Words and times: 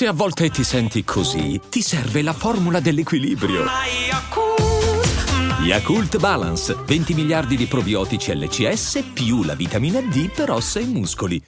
Se 0.00 0.06
a 0.06 0.14
volte 0.14 0.48
ti 0.48 0.64
senti 0.64 1.04
così, 1.04 1.60
ti 1.68 1.82
serve 1.82 2.22
la 2.22 2.32
formula 2.32 2.80
dell'equilibrio. 2.80 3.66
Yakult 5.62 6.18
Balance, 6.18 6.74
20 6.86 7.12
miliardi 7.12 7.54
di 7.54 7.66
probiotici 7.66 8.34
LCS 8.34 9.10
più 9.12 9.42
la 9.42 9.54
vitamina 9.54 10.00
D 10.00 10.30
per 10.30 10.52
ossa 10.52 10.80
e 10.80 10.86
muscoli. 10.86 11.42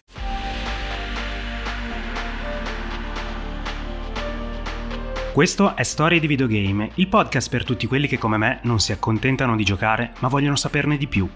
Questo 5.32 5.74
è 5.74 5.82
Storie 5.82 6.20
di 6.20 6.26
Videogame, 6.26 6.90
il 6.96 7.08
podcast 7.08 7.48
per 7.48 7.64
tutti 7.64 7.86
quelli 7.86 8.06
che 8.06 8.18
come 8.18 8.36
me 8.36 8.60
non 8.64 8.80
si 8.80 8.92
accontentano 8.92 9.56
di 9.56 9.64
giocare, 9.64 10.12
ma 10.18 10.28
vogliono 10.28 10.56
saperne 10.56 10.98
di 10.98 11.06
più. 11.06 11.26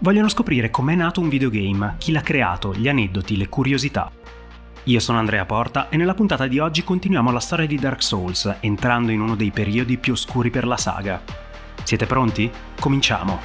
Vogliono 0.00 0.28
scoprire 0.28 0.68
com'è 0.68 0.94
nato 0.94 1.22
un 1.22 1.30
videogame, 1.30 1.94
chi 1.96 2.12
l'ha 2.12 2.20
creato, 2.20 2.74
gli 2.74 2.86
aneddoti, 2.86 3.38
le 3.38 3.48
curiosità. 3.48 4.12
Io 4.84 4.98
sono 4.98 5.18
Andrea 5.18 5.44
Porta 5.44 5.90
e 5.90 5.98
nella 5.98 6.14
puntata 6.14 6.46
di 6.46 6.58
oggi 6.58 6.82
continuiamo 6.82 7.30
la 7.30 7.38
storia 7.38 7.66
di 7.66 7.76
Dark 7.76 8.02
Souls, 8.02 8.56
entrando 8.60 9.12
in 9.12 9.20
uno 9.20 9.36
dei 9.36 9.50
periodi 9.50 9.98
più 9.98 10.14
oscuri 10.14 10.48
per 10.48 10.66
la 10.66 10.78
saga. 10.78 11.20
Siete 11.82 12.06
pronti? 12.06 12.50
Cominciamo! 12.80 13.40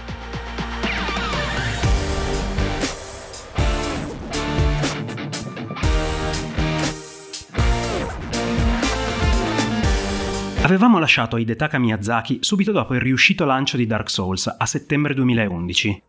Avevamo 10.61 10.99
lasciato 10.99 11.37
Hidetaka 11.37 11.77
Miyazaki 11.77 12.39
subito 12.41 12.71
dopo 12.71 12.95
il 12.95 13.01
riuscito 13.01 13.43
lancio 13.45 13.75
di 13.75 13.85
Dark 13.85 14.09
Souls 14.09 14.47
a 14.57 14.65
settembre 14.65 15.13
2011. 15.13 16.01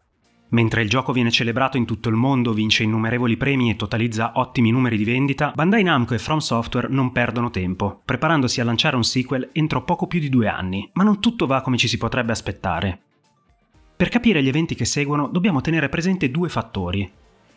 Mentre 0.50 0.82
il 0.82 0.88
gioco 0.88 1.12
viene 1.12 1.30
celebrato 1.30 1.76
in 1.76 1.84
tutto 1.84 2.08
il 2.08 2.14
mondo, 2.14 2.52
vince 2.52 2.84
innumerevoli 2.84 3.36
premi 3.36 3.70
e 3.70 3.76
totalizza 3.76 4.32
ottimi 4.34 4.70
numeri 4.70 4.96
di 4.96 5.04
vendita, 5.04 5.52
Bandai 5.54 5.82
Namco 5.82 6.14
e 6.14 6.18
From 6.18 6.38
Software 6.38 6.88
non 6.88 7.10
perdono 7.10 7.50
tempo, 7.50 8.00
preparandosi 8.04 8.60
a 8.60 8.64
lanciare 8.64 8.94
un 8.94 9.04
sequel 9.04 9.48
entro 9.52 9.82
poco 9.82 10.06
più 10.06 10.20
di 10.20 10.28
due 10.28 10.46
anni, 10.46 10.88
ma 10.92 11.02
non 11.02 11.20
tutto 11.20 11.46
va 11.46 11.62
come 11.62 11.76
ci 11.76 11.88
si 11.88 11.98
potrebbe 11.98 12.32
aspettare. 12.32 13.00
Per 13.96 14.08
capire 14.08 14.42
gli 14.42 14.48
eventi 14.48 14.74
che 14.74 14.84
seguono 14.84 15.26
dobbiamo 15.26 15.60
tenere 15.60 15.88
presente 15.88 16.30
due 16.30 16.48
fattori. 16.48 17.10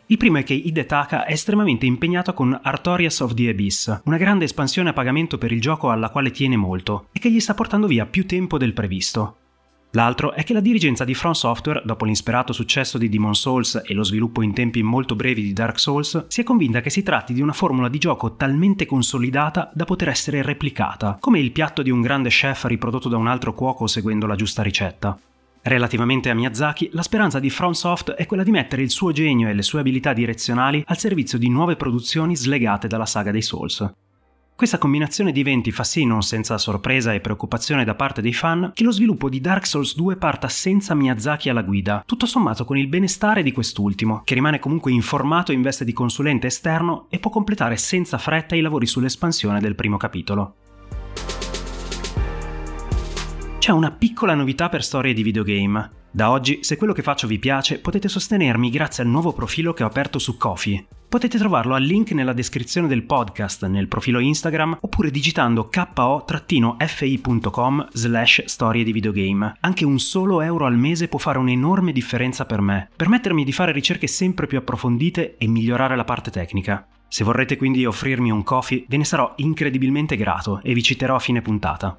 Il 0.06 0.16
primo 0.16 0.38
è 0.38 0.42
che 0.42 0.54
Hidetaka 0.54 1.24
è 1.24 1.32
estremamente 1.32 1.86
impegnato 1.86 2.34
con 2.34 2.58
Artorias 2.60 3.20
of 3.20 3.34
the 3.34 3.48
Abyss, 3.48 4.00
una 4.06 4.16
grande 4.16 4.44
espansione 4.44 4.88
a 4.88 4.92
pagamento 4.92 5.38
per 5.38 5.52
il 5.52 5.60
gioco 5.60 5.90
alla 5.90 6.08
quale 6.08 6.32
tiene 6.32 6.56
molto 6.56 7.06
e 7.12 7.20
che 7.20 7.30
gli 7.30 7.38
sta 7.38 7.54
portando 7.54 7.86
via 7.86 8.06
più 8.06 8.26
tempo 8.26 8.58
del 8.58 8.72
previsto. 8.72 9.36
L'altro 9.92 10.32
è 10.32 10.44
che 10.44 10.52
la 10.52 10.60
dirigenza 10.60 11.04
di 11.04 11.14
From 11.14 11.32
Software, 11.32 11.82
dopo 11.84 12.04
l'insperato 12.04 12.52
successo 12.52 12.96
di 12.96 13.08
Demon 13.08 13.34
Souls 13.34 13.82
e 13.84 13.92
lo 13.92 14.04
sviluppo 14.04 14.40
in 14.40 14.54
tempi 14.54 14.84
molto 14.84 15.16
brevi 15.16 15.42
di 15.42 15.52
Dark 15.52 15.80
Souls, 15.80 16.26
si 16.28 16.40
è 16.40 16.44
convinta 16.44 16.80
che 16.80 16.90
si 16.90 17.02
tratti 17.02 17.32
di 17.32 17.40
una 17.40 17.52
formula 17.52 17.88
di 17.88 17.98
gioco 17.98 18.36
talmente 18.36 18.86
consolidata 18.86 19.68
da 19.74 19.84
poter 19.84 20.10
essere 20.10 20.42
replicata, 20.42 21.16
come 21.18 21.40
il 21.40 21.50
piatto 21.50 21.82
di 21.82 21.90
un 21.90 22.02
grande 22.02 22.28
chef 22.28 22.66
riprodotto 22.66 23.08
da 23.08 23.16
un 23.16 23.26
altro 23.26 23.52
cuoco 23.52 23.88
seguendo 23.88 24.26
la 24.26 24.36
giusta 24.36 24.62
ricetta. 24.62 25.18
Relativamente 25.62 26.30
a 26.30 26.34
Miyazaki, 26.34 26.90
la 26.92 27.02
speranza 27.02 27.40
di 27.40 27.50
FromSoft 27.50 28.12
è 28.12 28.26
quella 28.26 28.44
di 28.44 28.52
mettere 28.52 28.82
il 28.82 28.90
suo 28.90 29.10
genio 29.10 29.48
e 29.48 29.54
le 29.54 29.62
sue 29.62 29.80
abilità 29.80 30.12
direzionali 30.12 30.84
al 30.86 30.98
servizio 30.98 31.36
di 31.36 31.50
nuove 31.50 31.74
produzioni 31.74 32.36
slegate 32.36 32.86
dalla 32.86 33.06
saga 33.06 33.32
dei 33.32 33.42
Souls. 33.42 33.92
Questa 34.60 34.76
combinazione 34.76 35.32
di 35.32 35.40
eventi 35.40 35.70
fa 35.70 35.84
sì, 35.84 36.04
non 36.04 36.20
senza 36.20 36.58
sorpresa 36.58 37.14
e 37.14 37.20
preoccupazione 37.20 37.82
da 37.82 37.94
parte 37.94 38.20
dei 38.20 38.34
fan, 38.34 38.72
che 38.74 38.84
lo 38.84 38.90
sviluppo 38.90 39.30
di 39.30 39.40
Dark 39.40 39.64
Souls 39.64 39.96
2 39.96 40.16
parta 40.16 40.50
senza 40.50 40.94
Miyazaki 40.94 41.48
alla 41.48 41.62
guida, 41.62 42.02
tutto 42.04 42.26
sommato 42.26 42.66
con 42.66 42.76
il 42.76 42.86
benestare 42.86 43.42
di 43.42 43.52
quest'ultimo, 43.52 44.20
che 44.22 44.34
rimane 44.34 44.58
comunque 44.58 44.92
informato 44.92 45.52
in 45.52 45.62
veste 45.62 45.86
di 45.86 45.94
consulente 45.94 46.48
esterno 46.48 47.06
e 47.08 47.18
può 47.18 47.30
completare 47.30 47.78
senza 47.78 48.18
fretta 48.18 48.54
i 48.54 48.60
lavori 48.60 48.84
sull'espansione 48.84 49.60
del 49.60 49.74
primo 49.74 49.96
capitolo. 49.96 50.56
C'è 53.60 53.72
una 53.72 53.90
piccola 53.90 54.32
novità 54.32 54.70
per 54.70 54.82
storie 54.82 55.12
di 55.12 55.22
videogame. 55.22 55.90
Da 56.10 56.30
oggi, 56.30 56.60
se 56.62 56.78
quello 56.78 56.94
che 56.94 57.02
faccio 57.02 57.26
vi 57.26 57.38
piace, 57.38 57.78
potete 57.78 58.08
sostenermi 58.08 58.70
grazie 58.70 59.02
al 59.02 59.10
nuovo 59.10 59.34
profilo 59.34 59.74
che 59.74 59.82
ho 59.82 59.86
aperto 59.86 60.18
su 60.18 60.38
Kofi. 60.38 60.82
Potete 61.06 61.36
trovarlo 61.36 61.74
al 61.74 61.82
link 61.82 62.12
nella 62.12 62.32
descrizione 62.32 62.88
del 62.88 63.02
podcast, 63.02 63.66
nel 63.66 63.86
profilo 63.86 64.18
Instagram, 64.18 64.78
oppure 64.80 65.10
digitando 65.10 65.68
ko-fi.com 65.68 66.68
slash 67.92 68.44
storie 68.46 68.82
di 68.82 68.92
videogame. 68.92 69.58
Anche 69.60 69.84
un 69.84 69.98
solo 69.98 70.40
euro 70.40 70.64
al 70.64 70.78
mese 70.78 71.08
può 71.08 71.18
fare 71.18 71.36
un'enorme 71.36 71.92
differenza 71.92 72.46
per 72.46 72.62
me, 72.62 72.88
permettermi 72.96 73.44
di 73.44 73.52
fare 73.52 73.72
ricerche 73.72 74.06
sempre 74.06 74.46
più 74.46 74.56
approfondite 74.56 75.36
e 75.36 75.46
migliorare 75.46 75.96
la 75.96 76.04
parte 76.04 76.30
tecnica. 76.30 76.86
Se 77.08 77.24
vorrete 77.24 77.58
quindi 77.58 77.84
offrirmi 77.84 78.30
un 78.30 78.42
coffee, 78.42 78.86
ve 78.88 78.96
ne 78.96 79.04
sarò 79.04 79.34
incredibilmente 79.36 80.16
grato 80.16 80.62
e 80.62 80.72
vi 80.72 80.82
citerò 80.82 81.16
a 81.16 81.20
fine 81.20 81.42
puntata. 81.42 81.98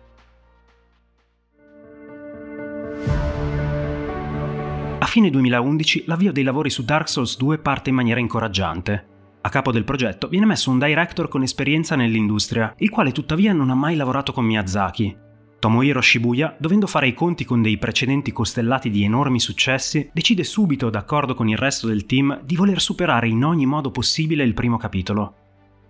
Fine 5.12 5.30
2011 5.30 6.06
l'avvio 6.08 6.32
dei 6.32 6.42
lavori 6.42 6.70
su 6.70 6.86
Dark 6.86 7.10
Souls 7.10 7.36
2 7.36 7.58
parte 7.58 7.90
in 7.90 7.96
maniera 7.96 8.22
incoraggiante. 8.22 9.08
A 9.42 9.50
capo 9.50 9.74
del 9.74 9.84
progetto 9.84 10.30
viene 10.30 10.46
messo 10.46 10.72
un 10.72 10.80
director 10.80 11.28
con 11.28 11.42
esperienza 11.42 11.98
nell'industria, 11.98 12.74
il 12.78 12.90
quale 12.90 13.12
tuttavia 13.12 13.52
non 13.52 13.70
ha 13.72 13.76
mai 13.76 13.98
lavorato 13.98 14.32
con 14.32 14.46
Miyazaki. 14.46 15.14
Tomohiro 15.60 16.00
Shibuya, 16.00 16.56
dovendo 16.58 16.88
fare 16.88 17.10
i 17.10 17.14
conti 17.14 17.44
con 17.44 17.62
dei 17.62 17.78
precedenti 17.78 18.32
costellati 18.32 18.90
di 18.90 19.04
enormi 19.04 19.42
successi, 19.42 20.10
decide 20.14 20.46
subito, 20.46 20.90
d'accordo 20.90 21.34
con 21.34 21.50
il 21.50 21.58
resto 21.58 21.88
del 21.88 22.06
team, 22.06 22.44
di 22.46 22.56
voler 22.56 22.80
superare 22.80 23.28
in 23.28 23.44
ogni 23.44 23.66
modo 23.66 23.92
possibile 23.92 24.46
il 24.46 24.54
primo 24.54 24.78
capitolo. 24.78 25.36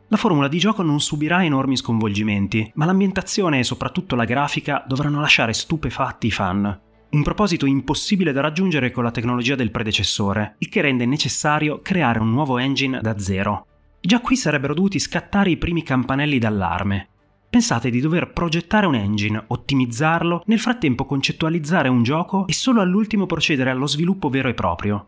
La 0.07 0.17
formula 0.17 0.47
di 0.47 0.57
gioco 0.57 0.81
non 0.81 0.99
subirà 0.99 1.43
enormi 1.43 1.77
sconvolgimenti, 1.77 2.71
ma 2.73 2.85
l'ambientazione 2.85 3.59
e 3.59 3.63
soprattutto 3.63 4.15
la 4.15 4.25
grafica 4.25 4.83
dovranno 4.87 5.21
lasciare 5.21 5.53
stupefatti 5.53 6.25
i 6.25 6.31
fan. 6.31 6.89
Un 7.11 7.23
proposito 7.23 7.65
impossibile 7.65 8.31
da 8.31 8.39
raggiungere 8.39 8.89
con 8.89 9.03
la 9.03 9.11
tecnologia 9.11 9.55
del 9.55 9.69
predecessore, 9.69 10.55
il 10.59 10.69
che 10.69 10.79
rende 10.79 11.05
necessario 11.05 11.81
creare 11.81 12.19
un 12.19 12.29
nuovo 12.29 12.57
engine 12.57 13.01
da 13.01 13.19
zero. 13.19 13.65
Già 13.99 14.21
qui 14.21 14.37
sarebbero 14.37 14.73
dovuti 14.73 14.97
scattare 14.97 15.49
i 15.49 15.57
primi 15.57 15.83
campanelli 15.83 16.39
d'allarme. 16.39 17.09
Pensate 17.49 17.89
di 17.89 17.99
dover 17.99 18.31
progettare 18.31 18.85
un 18.85 18.95
engine, 18.95 19.43
ottimizzarlo, 19.45 20.43
nel 20.45 20.59
frattempo 20.59 21.03
concettualizzare 21.03 21.89
un 21.89 22.01
gioco 22.01 22.47
e 22.47 22.53
solo 22.53 22.79
all'ultimo 22.79 23.25
procedere 23.25 23.71
allo 23.71 23.87
sviluppo 23.87 24.29
vero 24.29 24.47
e 24.47 24.53
proprio. 24.53 25.07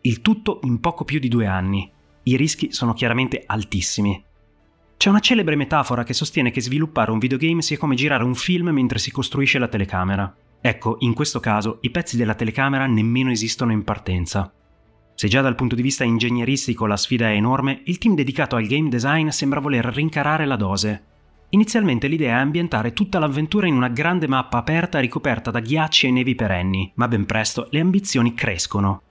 Il 0.00 0.22
tutto 0.22 0.60
in 0.62 0.80
poco 0.80 1.04
più 1.04 1.18
di 1.18 1.28
due 1.28 1.46
anni. 1.46 1.88
I 2.22 2.36
rischi 2.36 2.72
sono 2.72 2.94
chiaramente 2.94 3.42
altissimi. 3.44 4.24
C'è 4.96 5.10
una 5.10 5.20
celebre 5.20 5.56
metafora 5.56 6.02
che 6.02 6.14
sostiene 6.14 6.50
che 6.50 6.62
sviluppare 6.62 7.10
un 7.10 7.18
videogame 7.18 7.60
sia 7.60 7.76
come 7.76 7.94
girare 7.94 8.24
un 8.24 8.34
film 8.34 8.70
mentre 8.70 8.98
si 8.98 9.10
costruisce 9.10 9.58
la 9.58 9.68
telecamera. 9.68 10.34
Ecco, 10.64 10.96
in 11.00 11.12
questo 11.12 11.40
caso 11.40 11.78
i 11.80 11.90
pezzi 11.90 12.16
della 12.16 12.36
telecamera 12.36 12.86
nemmeno 12.86 13.32
esistono 13.32 13.72
in 13.72 13.82
partenza. 13.82 14.52
Se 15.14 15.26
già 15.26 15.40
dal 15.40 15.56
punto 15.56 15.74
di 15.74 15.82
vista 15.82 16.04
ingegneristico 16.04 16.86
la 16.86 16.96
sfida 16.96 17.28
è 17.28 17.34
enorme, 17.34 17.82
il 17.86 17.98
team 17.98 18.14
dedicato 18.14 18.54
al 18.54 18.66
game 18.66 18.88
design 18.88 19.28
sembra 19.28 19.58
voler 19.58 19.84
rincarare 19.84 20.46
la 20.46 20.54
dose. 20.54 21.04
Inizialmente 21.50 22.06
l'idea 22.06 22.36
è 22.36 22.40
ambientare 22.40 22.92
tutta 22.92 23.18
l'avventura 23.18 23.66
in 23.66 23.74
una 23.74 23.88
grande 23.88 24.28
mappa 24.28 24.58
aperta 24.58 25.00
ricoperta 25.00 25.50
da 25.50 25.58
ghiacci 25.58 26.06
e 26.06 26.10
nevi 26.12 26.36
perenni, 26.36 26.92
ma 26.94 27.08
ben 27.08 27.26
presto 27.26 27.66
le 27.70 27.80
ambizioni 27.80 28.32
crescono. 28.32 29.02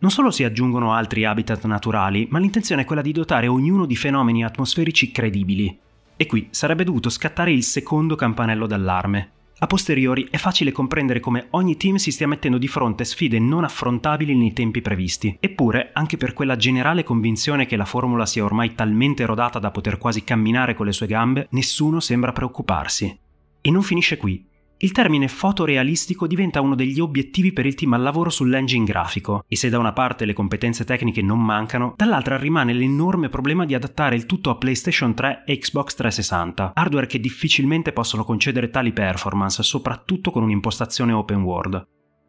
Non 0.00 0.10
solo 0.10 0.30
si 0.30 0.44
aggiungono 0.44 0.92
altri 0.92 1.24
habitat 1.24 1.64
naturali, 1.64 2.28
ma 2.30 2.38
l'intenzione 2.38 2.82
è 2.82 2.84
quella 2.84 3.02
di 3.02 3.12
dotare 3.12 3.48
ognuno 3.48 3.86
di 3.86 3.96
fenomeni 3.96 4.44
atmosferici 4.44 5.10
credibili. 5.10 5.76
E 6.16 6.26
qui 6.26 6.48
sarebbe 6.50 6.84
dovuto 6.84 7.08
scattare 7.08 7.50
il 7.50 7.64
secondo 7.64 8.14
campanello 8.14 8.66
d'allarme. 8.66 9.32
A 9.60 9.66
posteriori 9.66 10.28
è 10.30 10.36
facile 10.36 10.70
comprendere 10.70 11.18
come 11.18 11.48
ogni 11.50 11.76
team 11.76 11.96
si 11.96 12.12
stia 12.12 12.28
mettendo 12.28 12.58
di 12.58 12.68
fronte 12.68 13.04
sfide 13.04 13.40
non 13.40 13.64
affrontabili 13.64 14.36
nei 14.36 14.52
tempi 14.52 14.80
previsti, 14.80 15.36
eppure 15.40 15.90
anche 15.94 16.16
per 16.16 16.32
quella 16.32 16.54
generale 16.54 17.02
convinzione 17.02 17.66
che 17.66 17.74
la 17.74 17.84
formula 17.84 18.24
sia 18.24 18.44
ormai 18.44 18.76
talmente 18.76 19.26
rodata 19.26 19.58
da 19.58 19.72
poter 19.72 19.98
quasi 19.98 20.22
camminare 20.22 20.74
con 20.74 20.86
le 20.86 20.92
sue 20.92 21.08
gambe, 21.08 21.48
nessuno 21.50 21.98
sembra 21.98 22.30
preoccuparsi. 22.30 23.18
E 23.60 23.70
non 23.72 23.82
finisce 23.82 24.16
qui. 24.16 24.46
Il 24.80 24.92
termine 24.92 25.26
fotorealistico 25.26 26.28
diventa 26.28 26.60
uno 26.60 26.76
degli 26.76 27.00
obiettivi 27.00 27.52
per 27.52 27.66
il 27.66 27.74
team 27.74 27.94
al 27.94 28.02
lavoro 28.02 28.30
sull'engine 28.30 28.84
grafico, 28.84 29.44
e 29.48 29.56
se 29.56 29.70
da 29.70 29.78
una 29.78 29.92
parte 29.92 30.24
le 30.24 30.32
competenze 30.32 30.84
tecniche 30.84 31.20
non 31.20 31.44
mancano, 31.44 31.94
dall'altra 31.96 32.36
rimane 32.36 32.72
l'enorme 32.72 33.28
problema 33.28 33.64
di 33.64 33.74
adattare 33.74 34.14
il 34.14 34.24
tutto 34.24 34.50
a 34.50 34.56
PlayStation 34.56 35.14
3 35.14 35.42
e 35.46 35.58
Xbox 35.58 35.94
360, 35.96 36.72
hardware 36.74 37.06
che 37.06 37.18
difficilmente 37.18 37.92
possono 37.92 38.22
concedere 38.22 38.70
tali 38.70 38.92
performance, 38.92 39.64
soprattutto 39.64 40.30
con 40.30 40.44
un'impostazione 40.44 41.10
open 41.12 41.42
world. 41.42 41.84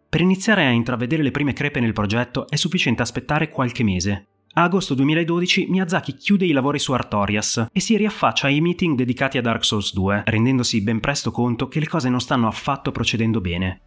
Per 0.09 0.19
iniziare 0.19 0.65
a 0.65 0.71
intravedere 0.71 1.21
le 1.21 1.29
prime 1.29 1.53
crepe 1.53 1.79
nel 1.79 1.93
progetto 1.93 2.47
è 2.49 2.55
sufficiente 2.55 3.03
aspettare 3.03 3.49
qualche 3.49 3.83
mese, 3.83 4.38
a 4.53 4.63
agosto 4.63 4.95
2012 4.95 5.67
Miyazaki 5.69 6.15
chiude 6.15 6.45
i 6.45 6.51
lavori 6.51 6.79
su 6.79 6.91
Artorias 6.93 7.67
e 7.71 7.79
si 7.79 7.95
riaffaccia 7.95 8.47
ai 8.47 8.61
meeting 8.61 8.95
dedicati 8.95 9.37
a 9.37 9.41
Dark 9.41 9.63
Souls 9.63 9.93
2, 9.93 10.23
rendendosi 10.25 10.81
ben 10.81 10.99
presto 10.99 11.31
conto 11.31 11.67
che 11.67 11.79
le 11.79 11.87
cose 11.87 12.09
non 12.09 12.19
stanno 12.19 12.47
affatto 12.47 12.91
procedendo 12.91 13.41
bene. 13.41 13.81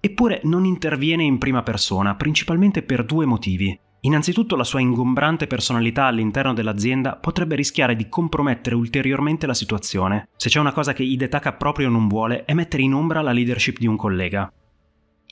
Eppure 0.00 0.40
non 0.44 0.64
interviene 0.64 1.22
in 1.22 1.38
prima 1.38 1.62
persona, 1.62 2.14
principalmente 2.14 2.82
per 2.82 3.04
due 3.04 3.24
motivi. 3.24 3.78
Innanzitutto 4.00 4.56
la 4.56 4.64
sua 4.64 4.80
ingombrante 4.80 5.46
personalità 5.46 6.06
all'interno 6.06 6.52
dell'azienda 6.52 7.16
potrebbe 7.16 7.54
rischiare 7.54 7.94
di 7.96 8.08
compromettere 8.08 8.74
ulteriormente 8.74 9.46
la 9.46 9.54
situazione. 9.54 10.28
Se 10.36 10.48
c'è 10.48 10.58
una 10.58 10.72
cosa 10.72 10.92
che 10.92 11.04
Hidetaka 11.04 11.52
proprio 11.52 11.88
non 11.88 12.08
vuole 12.08 12.44
è 12.44 12.52
mettere 12.52 12.82
in 12.82 12.94
ombra 12.94 13.22
la 13.22 13.32
leadership 13.32 13.78
di 13.78 13.86
un 13.86 13.96
collega. 13.96 14.52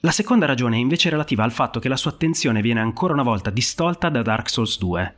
La 0.02 0.12
seconda 0.12 0.47
ragione 0.47 0.76
è 0.76 0.81
invece 0.81 1.11
relativa 1.11 1.44
al 1.44 1.52
fatto 1.52 1.79
che 1.79 1.91
la 1.91 1.97
sua 1.97 2.12
attenzione 2.12 2.62
viene 2.62 2.81
ancora 2.81 3.12
una 3.12 3.23
volta 3.23 3.50
distolta 3.50 4.08
da 4.08 4.23
Dark 4.23 4.49
Souls 4.49 4.79
2. 4.79 5.14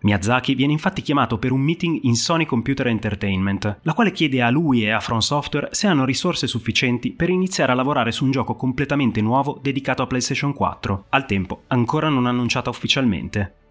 Miyazaki 0.00 0.56
viene 0.56 0.72
infatti 0.72 1.02
chiamato 1.02 1.38
per 1.38 1.52
un 1.52 1.60
meeting 1.60 2.00
in 2.02 2.16
Sony 2.16 2.44
Computer 2.44 2.88
Entertainment, 2.88 3.78
la 3.82 3.92
quale 3.92 4.10
chiede 4.10 4.42
a 4.42 4.50
lui 4.50 4.82
e 4.82 4.90
a 4.90 4.98
From 4.98 5.20
Software 5.20 5.68
se 5.70 5.86
hanno 5.86 6.04
risorse 6.04 6.48
sufficienti 6.48 7.12
per 7.12 7.30
iniziare 7.30 7.70
a 7.70 7.76
lavorare 7.76 8.10
su 8.10 8.24
un 8.24 8.32
gioco 8.32 8.56
completamente 8.56 9.20
nuovo 9.20 9.60
dedicato 9.62 10.02
a 10.02 10.08
PlayStation 10.08 10.52
4, 10.52 11.04
al 11.10 11.24
tempo 11.24 11.62
ancora 11.68 12.08
non 12.08 12.26
annunciata 12.26 12.70
ufficialmente. 12.70 13.67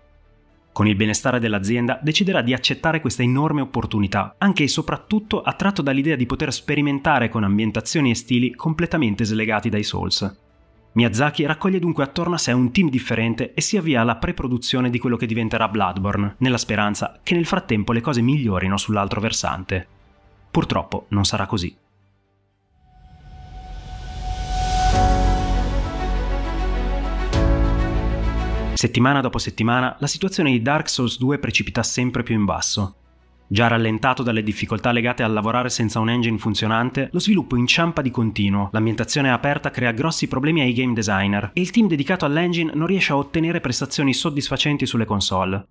Con 0.77 0.85
il 0.85 0.95
benestare 0.95 1.39
dell'azienda 1.39 1.99
deciderà 2.03 2.43
di 2.43 2.53
accettare 2.53 3.01
questa 3.01 3.23
enorme 3.23 3.61
opportunità, 3.61 4.35
anche 4.37 4.61
e 4.61 4.67
soprattutto 4.67 5.41
attratto 5.41 5.81
dall'idea 5.81 6.15
di 6.15 6.27
poter 6.27 6.53
sperimentare 6.53 7.29
con 7.29 7.43
ambientazioni 7.43 8.11
e 8.11 8.13
stili 8.13 8.53
completamente 8.53 9.23
slegati 9.23 9.69
dai 9.69 9.81
Souls. 9.81 10.37
Miyazaki 10.91 11.47
raccoglie 11.47 11.79
dunque 11.79 12.03
attorno 12.03 12.35
a 12.35 12.37
sé 12.37 12.51
un 12.51 12.71
team 12.71 12.91
differente 12.91 13.55
e 13.55 13.61
si 13.61 13.75
avvia 13.75 14.01
alla 14.01 14.17
pre-produzione 14.17 14.91
di 14.91 14.99
quello 14.99 15.17
che 15.17 15.25
diventerà 15.25 15.67
Bloodborne, 15.67 16.35
nella 16.37 16.59
speranza 16.59 17.21
che 17.23 17.33
nel 17.33 17.47
frattempo 17.47 17.91
le 17.91 18.01
cose 18.01 18.21
migliorino 18.21 18.77
sull'altro 18.77 19.19
versante. 19.19 19.87
Purtroppo 20.51 21.07
non 21.09 21.25
sarà 21.25 21.47
così. 21.47 21.75
Settimana 28.77 29.21
dopo 29.21 29.39
settimana, 29.39 29.95
la 29.97 30.05
situazione 30.05 30.51
di 30.51 30.61
Dark 30.61 30.87
Souls 30.87 31.17
2 31.17 31.39
precipita 31.39 31.81
sempre 31.81 32.21
più 32.21 32.35
in 32.35 32.45
basso. 32.45 32.97
Già 33.47 33.65
rallentato 33.65 34.21
dalle 34.21 34.43
difficoltà 34.43 34.91
legate 34.91 35.23
a 35.23 35.27
lavorare 35.27 35.69
senza 35.69 35.99
un 35.99 36.11
engine 36.11 36.37
funzionante, 36.37 37.09
lo 37.11 37.19
sviluppo 37.19 37.55
inciampa 37.55 38.03
di 38.03 38.11
continuo, 38.11 38.69
l'ambientazione 38.71 39.31
aperta 39.31 39.71
crea 39.71 39.89
grossi 39.93 40.27
problemi 40.27 40.61
ai 40.61 40.73
game 40.73 40.93
designer 40.93 41.49
e 41.53 41.61
il 41.61 41.71
team 41.71 41.87
dedicato 41.87 42.25
all'engine 42.25 42.71
non 42.75 42.85
riesce 42.85 43.13
a 43.13 43.17
ottenere 43.17 43.61
prestazioni 43.61 44.13
soddisfacenti 44.13 44.85
sulle 44.85 45.05
console. 45.05 45.65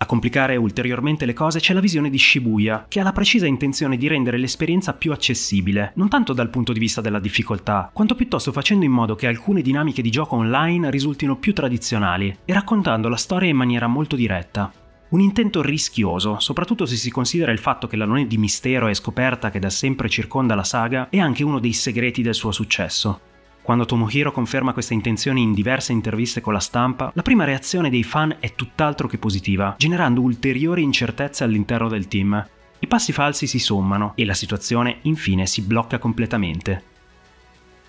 A 0.00 0.06
complicare 0.06 0.54
ulteriormente 0.54 1.26
le 1.26 1.32
cose 1.32 1.58
c'è 1.58 1.74
la 1.74 1.80
visione 1.80 2.08
di 2.08 2.18
Shibuya, 2.18 2.86
che 2.86 3.00
ha 3.00 3.02
la 3.02 3.10
precisa 3.10 3.46
intenzione 3.46 3.96
di 3.96 4.06
rendere 4.06 4.38
l'esperienza 4.38 4.92
più 4.92 5.10
accessibile, 5.10 5.90
non 5.96 6.08
tanto 6.08 6.32
dal 6.32 6.50
punto 6.50 6.72
di 6.72 6.78
vista 6.78 7.00
della 7.00 7.18
difficoltà, 7.18 7.90
quanto 7.92 8.14
piuttosto 8.14 8.52
facendo 8.52 8.84
in 8.84 8.92
modo 8.92 9.16
che 9.16 9.26
alcune 9.26 9.60
dinamiche 9.60 10.00
di 10.00 10.10
gioco 10.10 10.36
online 10.36 10.88
risultino 10.90 11.36
più 11.36 11.52
tradizionali 11.52 12.38
e 12.44 12.52
raccontando 12.52 13.08
la 13.08 13.16
storia 13.16 13.50
in 13.50 13.56
maniera 13.56 13.88
molto 13.88 14.14
diretta. 14.14 14.72
Un 15.08 15.20
intento 15.20 15.62
rischioso, 15.62 16.38
soprattutto 16.38 16.86
se 16.86 16.94
si 16.94 17.10
considera 17.10 17.50
il 17.50 17.58
fatto 17.58 17.88
che 17.88 17.96
l'anone 17.96 18.28
di 18.28 18.38
mistero 18.38 18.86
e 18.86 18.94
scoperta 18.94 19.50
che 19.50 19.58
da 19.58 19.70
sempre 19.70 20.08
circonda 20.08 20.54
la 20.54 20.62
saga 20.62 21.08
è 21.10 21.18
anche 21.18 21.42
uno 21.42 21.58
dei 21.58 21.72
segreti 21.72 22.22
del 22.22 22.34
suo 22.34 22.52
successo. 22.52 23.27
Quando 23.68 23.84
Tomohiro 23.84 24.32
conferma 24.32 24.72
queste 24.72 24.94
intenzioni 24.94 25.42
in 25.42 25.52
diverse 25.52 25.92
interviste 25.92 26.40
con 26.40 26.54
la 26.54 26.58
stampa, 26.58 27.12
la 27.12 27.20
prima 27.20 27.44
reazione 27.44 27.90
dei 27.90 28.02
fan 28.02 28.34
è 28.40 28.54
tutt'altro 28.54 29.06
che 29.08 29.18
positiva, 29.18 29.74
generando 29.76 30.22
ulteriori 30.22 30.82
incertezze 30.82 31.44
all'interno 31.44 31.86
del 31.86 32.08
team. 32.08 32.48
I 32.78 32.86
passi 32.86 33.12
falsi 33.12 33.46
si 33.46 33.58
sommano 33.58 34.12
e 34.14 34.24
la 34.24 34.32
situazione 34.32 35.00
infine 35.02 35.44
si 35.44 35.60
blocca 35.60 35.98
completamente. 35.98 36.82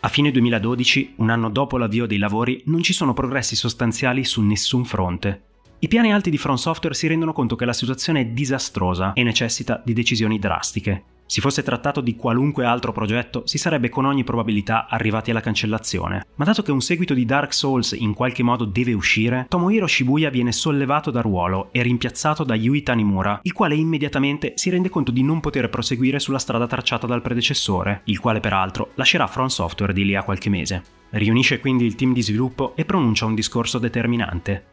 A 0.01 0.09
fine 0.09 0.31
2012, 0.31 1.13
un 1.19 1.29
anno 1.29 1.49
dopo 1.49 1.77
l'avvio 1.77 2.07
dei 2.07 2.17
lavori, 2.17 2.61
non 2.65 2.83
ci 2.83 2.91
sono 2.91 3.13
progressi 3.13 3.55
sostanziali 3.55 4.25
su 4.25 4.41
nessun 4.41 4.83
fronte. 4.83 5.43
I 5.79 5.87
piani 5.87 6.11
alti 6.11 6.29
di 6.29 6.37
From 6.37 6.55
Software 6.55 6.93
si 6.93 7.07
rendono 7.07 7.31
conto 7.31 7.55
che 7.55 7.63
la 7.63 7.71
situazione 7.71 8.19
è 8.19 8.25
disastrosa 8.25 9.13
e 9.13 9.23
necessita 9.23 9.81
di 9.85 9.93
decisioni 9.93 10.39
drastiche. 10.39 11.18
Si 11.31 11.41
fosse 11.41 11.61
trattato 11.61 12.01
di 12.01 12.15
qualunque 12.15 12.65
altro 12.65 12.91
progetto, 12.91 13.43
si 13.45 13.59
sarebbe 13.59 13.89
con 13.89 14.03
ogni 14.03 14.23
probabilità 14.23 14.87
arrivati 14.89 15.29
alla 15.29 15.41
cancellazione. 15.41 16.25
Ma 16.33 16.43
dato 16.43 16.63
che 16.63 16.71
un 16.71 16.81
seguito 16.81 17.13
di 17.13 17.23
Dark 17.23 17.53
Souls 17.53 17.91
in 17.91 18.15
qualche 18.15 18.41
modo 18.41 18.65
deve 18.65 18.93
uscire, 18.93 19.45
Tomohiro 19.47 19.85
Shibuya 19.85 20.31
viene 20.31 20.51
sollevato 20.51 21.11
da 21.11 21.21
ruolo 21.21 21.69
e 21.71 21.83
rimpiazzato 21.83 22.43
da 22.43 22.55
Yui 22.55 22.81
Tanimura, 22.81 23.41
il 23.43 23.53
quale 23.53 23.75
immediatamente 23.75 24.53
si 24.55 24.71
rende 24.71 24.89
conto 24.89 25.11
di 25.11 25.21
non 25.21 25.39
poter 25.39 25.69
proseguire 25.69 26.17
sulla 26.17 26.39
strada 26.39 26.65
tracciata 26.65 27.05
dal 27.05 27.21
predecessore, 27.21 28.01
il 28.05 28.19
quale 28.19 28.39
peraltro 28.39 28.93
lascerà 28.95 29.27
From 29.27 29.49
Software 29.49 29.93
di 29.93 30.05
lì 30.05 30.15
a 30.15 30.23
qualche 30.23 30.49
mese. 30.49 30.81
Riunisce 31.11 31.59
quindi 31.59 31.85
il 31.85 31.93
team 31.93 32.11
di 32.11 32.23
sviluppo 32.23 32.75
e 32.75 32.85
pronuncia 32.85 33.27
un 33.27 33.35
discorso 33.35 33.77
determinante. 33.77 34.65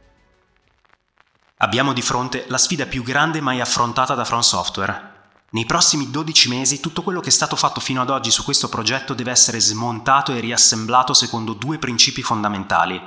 Abbiamo 1.58 1.92
di 1.92 2.00
fronte 2.00 2.46
la 2.48 2.56
sfida 2.56 2.86
più 2.86 3.02
grande 3.02 3.42
mai 3.42 3.60
affrontata 3.60 4.14
da 4.14 4.24
From 4.24 4.40
Software. 4.40 5.15
Nei 5.50 5.64
prossimi 5.64 6.10
12 6.10 6.48
mesi 6.48 6.80
tutto 6.80 7.02
quello 7.02 7.20
che 7.20 7.28
è 7.28 7.32
stato 7.32 7.54
fatto 7.54 7.78
fino 7.78 8.00
ad 8.00 8.10
oggi 8.10 8.32
su 8.32 8.42
questo 8.42 8.68
progetto 8.68 9.14
deve 9.14 9.30
essere 9.30 9.60
smontato 9.60 10.32
e 10.32 10.40
riassemblato 10.40 11.14
secondo 11.14 11.52
due 11.52 11.78
principi 11.78 12.20
fondamentali. 12.20 13.00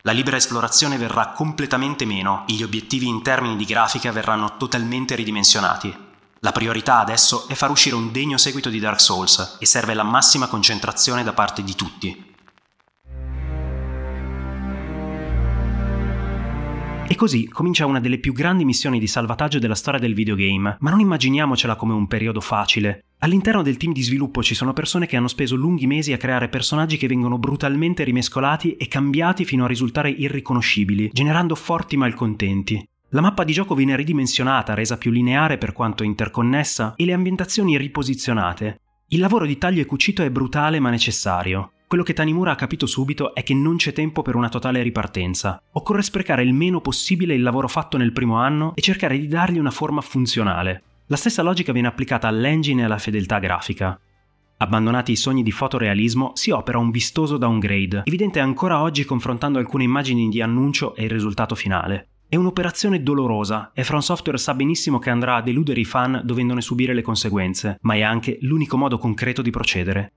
La 0.00 0.12
libera 0.12 0.36
esplorazione 0.36 0.96
verrà 0.98 1.28
completamente 1.28 2.04
meno 2.04 2.42
gli 2.46 2.62
obiettivi 2.62 3.06
in 3.06 3.22
termini 3.22 3.56
di 3.56 3.64
grafica 3.64 4.10
verranno 4.10 4.56
totalmente 4.56 5.14
ridimensionati. 5.14 5.96
La 6.40 6.52
priorità 6.52 6.98
adesso 6.98 7.46
è 7.48 7.54
far 7.54 7.70
uscire 7.70 7.94
un 7.94 8.10
degno 8.10 8.38
seguito 8.38 8.68
di 8.68 8.80
Dark 8.80 9.00
Souls 9.00 9.56
e 9.60 9.66
serve 9.66 9.94
la 9.94 10.02
massima 10.02 10.48
concentrazione 10.48 11.22
da 11.22 11.32
parte 11.32 11.62
di 11.62 11.74
tutti. 11.74 12.34
E 17.08 17.14
così 17.14 17.46
comincia 17.48 17.86
una 17.86 18.00
delle 18.00 18.18
più 18.18 18.32
grandi 18.32 18.64
missioni 18.64 18.98
di 18.98 19.06
salvataggio 19.06 19.60
della 19.60 19.76
storia 19.76 20.00
del 20.00 20.12
videogame, 20.12 20.76
ma 20.80 20.90
non 20.90 20.98
immaginiamocela 20.98 21.76
come 21.76 21.92
un 21.92 22.08
periodo 22.08 22.40
facile. 22.40 23.04
All'interno 23.18 23.62
del 23.62 23.76
team 23.76 23.92
di 23.92 24.02
sviluppo 24.02 24.42
ci 24.42 24.56
sono 24.56 24.72
persone 24.72 25.06
che 25.06 25.16
hanno 25.16 25.28
speso 25.28 25.54
lunghi 25.54 25.86
mesi 25.86 26.12
a 26.12 26.16
creare 26.16 26.48
personaggi 26.48 26.96
che 26.96 27.06
vengono 27.06 27.38
brutalmente 27.38 28.02
rimescolati 28.02 28.76
e 28.76 28.88
cambiati 28.88 29.44
fino 29.44 29.64
a 29.64 29.68
risultare 29.68 30.10
irriconoscibili, 30.10 31.10
generando 31.12 31.54
forti 31.54 31.96
malcontenti. 31.96 32.84
La 33.10 33.20
mappa 33.20 33.44
di 33.44 33.52
gioco 33.52 33.76
viene 33.76 33.94
ridimensionata, 33.94 34.74
resa 34.74 34.98
più 34.98 35.12
lineare 35.12 35.58
per 35.58 35.72
quanto 35.72 36.02
interconnessa, 36.02 36.94
e 36.96 37.04
le 37.04 37.12
ambientazioni 37.12 37.78
riposizionate. 37.78 38.80
Il 39.08 39.20
lavoro 39.20 39.46
di 39.46 39.56
taglio 39.56 39.80
e 39.80 39.86
cucito 39.86 40.24
è 40.24 40.30
brutale 40.30 40.80
ma 40.80 40.90
necessario. 40.90 41.70
Quello 41.88 42.02
che 42.02 42.14
Tanimura 42.14 42.50
ha 42.50 42.56
capito 42.56 42.84
subito 42.84 43.32
è 43.32 43.44
che 43.44 43.54
non 43.54 43.76
c'è 43.76 43.92
tempo 43.92 44.22
per 44.22 44.34
una 44.34 44.48
totale 44.48 44.82
ripartenza. 44.82 45.62
Occorre 45.74 46.02
sprecare 46.02 46.42
il 46.42 46.52
meno 46.52 46.80
possibile 46.80 47.34
il 47.34 47.42
lavoro 47.42 47.68
fatto 47.68 47.96
nel 47.96 48.10
primo 48.10 48.38
anno 48.38 48.72
e 48.74 48.80
cercare 48.80 49.16
di 49.16 49.28
dargli 49.28 49.58
una 49.58 49.70
forma 49.70 50.00
funzionale. 50.00 50.82
La 51.06 51.14
stessa 51.14 51.42
logica 51.42 51.70
viene 51.70 51.86
applicata 51.86 52.26
all'engine 52.26 52.82
e 52.82 52.84
alla 52.86 52.98
fedeltà 52.98 53.38
grafica. 53.38 53.96
Abbandonati 54.56 55.12
i 55.12 55.16
sogni 55.16 55.44
di 55.44 55.52
fotorealismo, 55.52 56.32
si 56.34 56.50
opera 56.50 56.78
un 56.78 56.90
vistoso 56.90 57.36
downgrade, 57.36 58.02
evidente 58.04 58.40
ancora 58.40 58.82
oggi 58.82 59.04
confrontando 59.04 59.60
alcune 59.60 59.84
immagini 59.84 60.28
di 60.28 60.42
annuncio 60.42 60.96
e 60.96 61.04
il 61.04 61.10
risultato 61.10 61.54
finale. 61.54 62.08
È 62.28 62.34
un'operazione 62.34 63.00
dolorosa 63.00 63.70
e 63.72 63.84
From 63.84 64.00
Software 64.00 64.38
sa 64.38 64.54
benissimo 64.54 64.98
che 64.98 65.10
andrà 65.10 65.36
a 65.36 65.42
deludere 65.42 65.78
i 65.78 65.84
fan 65.84 66.22
dovendone 66.24 66.62
subire 66.62 66.94
le 66.94 67.02
conseguenze, 67.02 67.78
ma 67.82 67.94
è 67.94 68.02
anche 68.02 68.38
l'unico 68.40 68.76
modo 68.76 68.98
concreto 68.98 69.40
di 69.40 69.50
procedere. 69.50 70.12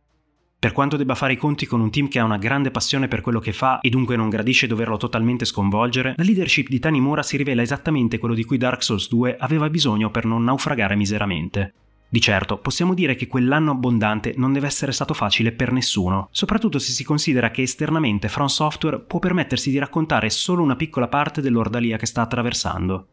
Per 0.59 0.73
quanto 0.73 0.97
debba 0.97 1.15
fare 1.15 1.31
i 1.31 1.37
conti 1.37 1.65
con 1.65 1.79
un 1.79 1.89
team 1.89 2.09
che 2.09 2.19
ha 2.19 2.25
una 2.25 2.37
grande 2.37 2.69
passione 2.69 3.07
per 3.07 3.21
quello 3.21 3.39
che 3.39 3.53
fa 3.53 3.79
e 3.79 3.89
dunque 3.89 4.17
non 4.17 4.27
gradisce 4.27 4.67
doverlo 4.67 4.97
totalmente 4.97 5.45
sconvolgere, 5.45 6.15
la 6.17 6.23
leadership 6.25 6.67
di 6.67 6.79
Tanimura 6.79 7.23
si 7.23 7.37
rivela 7.37 7.61
esattamente 7.61 8.17
quello 8.17 8.33
di 8.33 8.43
cui 8.43 8.57
Dark 8.57 8.83
Souls 8.83 9.07
2 9.07 9.37
aveva 9.39 9.69
bisogno 9.69 10.11
per 10.11 10.25
non 10.25 10.43
naufragare 10.43 10.97
miseramente. 10.97 11.73
Di 12.09 12.19
certo, 12.19 12.57
possiamo 12.57 12.93
dire 12.93 13.15
che 13.15 13.27
quell'anno 13.27 13.71
abbondante 13.71 14.33
non 14.35 14.51
deve 14.51 14.67
essere 14.67 14.91
stato 14.91 15.13
facile 15.13 15.53
per 15.53 15.71
nessuno, 15.71 16.27
soprattutto 16.31 16.77
se 16.77 16.91
si 16.91 17.05
considera 17.05 17.51
che 17.51 17.61
esternamente 17.61 18.27
From 18.27 18.47
Software 18.47 18.99
può 18.99 19.19
permettersi 19.19 19.69
di 19.69 19.77
raccontare 19.77 20.29
solo 20.29 20.61
una 20.61 20.75
piccola 20.75 21.07
parte 21.07 21.39
dell'ordalia 21.39 21.95
che 21.95 22.05
sta 22.05 22.23
attraversando. 22.23 23.07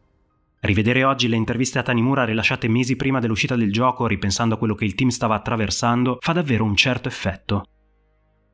Rivedere 0.59 1.03
oggi 1.03 1.27
le 1.27 1.35
interviste 1.35 1.77
a 1.77 1.83
Tanimura 1.83 2.25
rilasciate 2.25 2.67
mesi 2.67 2.95
prima 2.95 3.19
dell'uscita 3.19 3.55
del 3.55 3.71
gioco, 3.71 4.07
ripensando 4.07 4.55
a 4.55 4.57
quello 4.57 4.73
che 4.73 4.85
il 4.85 4.95
team 4.95 5.09
stava 5.09 5.35
attraversando, 5.35 6.17
fa 6.19 6.33
davvero 6.33 6.63
un 6.63 6.75
certo 6.75 7.07
effetto. 7.07 7.65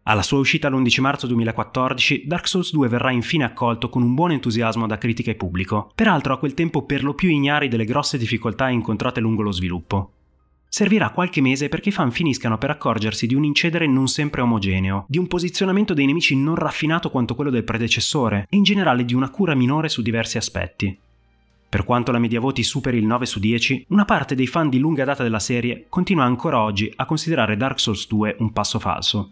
Alla 0.05 0.21
sua 0.21 0.39
uscita 0.39 0.67
l'11 0.67 0.99
marzo 0.99 1.27
2014, 1.27 2.23
Dark 2.25 2.45
Souls 2.45 2.73
2 2.73 2.89
verrà 2.89 3.11
infine 3.11 3.45
accolto 3.45 3.87
con 3.87 4.03
un 4.03 4.13
buon 4.13 4.31
entusiasmo 4.31 4.85
da 4.85 4.97
critica 4.97 5.31
e 5.31 5.35
pubblico, 5.35 5.91
peraltro 5.95 6.33
a 6.33 6.37
quel 6.37 6.53
tempo 6.53 6.83
per 6.83 7.05
lo 7.05 7.13
più 7.13 7.29
ignari 7.29 7.69
delle 7.69 7.85
grosse 7.85 8.17
difficoltà 8.17 8.67
incontrate 8.67 9.21
lungo 9.21 9.41
lo 9.41 9.51
sviluppo. 9.51 10.11
Servirà 10.67 11.11
qualche 11.11 11.39
mese 11.39 11.69
perché 11.69 11.89
i 11.89 11.93
fan 11.93 12.11
finiscano 12.11 12.57
per 12.57 12.71
accorgersi 12.71 13.27
di 13.27 13.35
un 13.35 13.45
incedere 13.45 13.87
non 13.87 14.07
sempre 14.07 14.41
omogeneo, 14.41 15.05
di 15.07 15.19
un 15.19 15.27
posizionamento 15.27 15.93
dei 15.93 16.05
nemici 16.05 16.35
non 16.35 16.55
raffinato 16.55 17.09
quanto 17.09 17.33
quello 17.35 17.51
del 17.51 17.63
predecessore 17.63 18.47
e 18.49 18.57
in 18.57 18.63
generale 18.63 19.05
di 19.05 19.13
una 19.13 19.29
cura 19.29 19.55
minore 19.55 19.87
su 19.87 20.01
diversi 20.01 20.35
aspetti. 20.35 20.99
Per 21.73 21.85
quanto 21.85 22.11
la 22.11 22.19
media 22.19 22.39
voti 22.39 22.61
superi 22.61 22.99
il 22.99 23.05
9 23.07 23.25
su 23.25 23.39
10, 23.39 23.87
una 23.89 24.05
parte 24.05 24.35
dei 24.35 24.45
fan 24.45 24.69
di 24.69 24.77
lunga 24.77 25.05
data 25.05 25.23
della 25.23 25.39
serie 25.39 25.87
continua 25.89 26.23
ancora 26.23 26.61
oggi 26.61 26.93
a 26.97 27.07
considerare 27.07 27.57
Dark 27.57 27.79
Souls 27.79 28.07
2 28.07 28.35
un 28.41 28.51
passo 28.51 28.77
falso. 28.77 29.31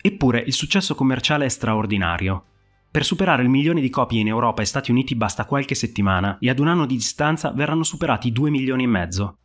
Eppure 0.00 0.42
il 0.46 0.54
successo 0.54 0.94
commerciale 0.94 1.44
è 1.44 1.48
straordinario. 1.50 2.44
Per 2.90 3.04
superare 3.04 3.42
il 3.42 3.50
milione 3.50 3.82
di 3.82 3.90
copie 3.90 4.20
in 4.20 4.28
Europa 4.28 4.62
e 4.62 4.64
Stati 4.64 4.90
Uniti 4.90 5.14
basta 5.16 5.44
qualche 5.44 5.74
settimana 5.74 6.38
e 6.40 6.48
ad 6.48 6.60
un 6.60 6.68
anno 6.68 6.86
di 6.86 6.94
distanza 6.94 7.50
verranno 7.50 7.82
superati 7.82 8.32
2 8.32 8.48
milioni 8.48 8.84
e 8.84 8.86
mezzo. 8.86 9.36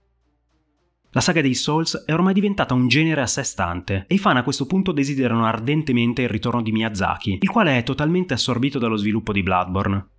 La 1.12 1.20
saga 1.20 1.42
dei 1.42 1.54
Souls 1.54 2.06
è 2.06 2.14
ormai 2.14 2.34
diventata 2.34 2.74
un 2.74 2.88
genere 2.88 3.20
a 3.20 3.28
sé 3.28 3.44
stante 3.44 4.06
e 4.08 4.16
i 4.16 4.20
fan 4.20 4.38
a 4.38 4.44
questo 4.44 4.68
punto 4.68 4.94
desiderano 4.94 5.46
ardentemente 5.46 6.22
il 6.22 6.30
ritorno 6.30 6.62
di 6.62 6.72
Miyazaki, 6.72 7.40
il 7.42 7.50
quale 7.50 7.78
è 7.78 7.84
totalmente 7.84 8.34
assorbito 8.34 8.80
dallo 8.80 8.96
sviluppo 8.96 9.34
di 9.34 9.44
Bloodborne. 9.44 10.12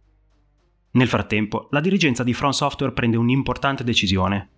Nel 0.94 1.08
frattempo, 1.08 1.66
la 1.70 1.80
dirigenza 1.80 2.22
di 2.22 2.32
From 2.34 2.52
Software 2.52 2.92
prende 2.92 3.16
un'importante 3.16 3.82
decisione. 3.82 4.48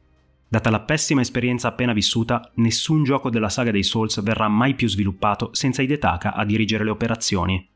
Data 0.49 0.69
la 0.69 0.81
pessima 0.81 1.23
esperienza 1.23 1.69
appena 1.69 1.95
vissuta, 1.95 2.53
nessun 2.57 3.05
gioco 3.05 3.31
della 3.31 3.49
saga 3.49 3.71
dei 3.71 3.83
Souls 3.83 4.21
verrà 4.21 4.47
mai 4.47 4.75
più 4.75 4.87
sviluppato 4.87 5.49
senza 5.55 5.81
Hidetaka 5.81 6.35
a 6.35 6.45
dirigere 6.45 6.85
le 6.85 6.91
operazioni. 6.91 7.69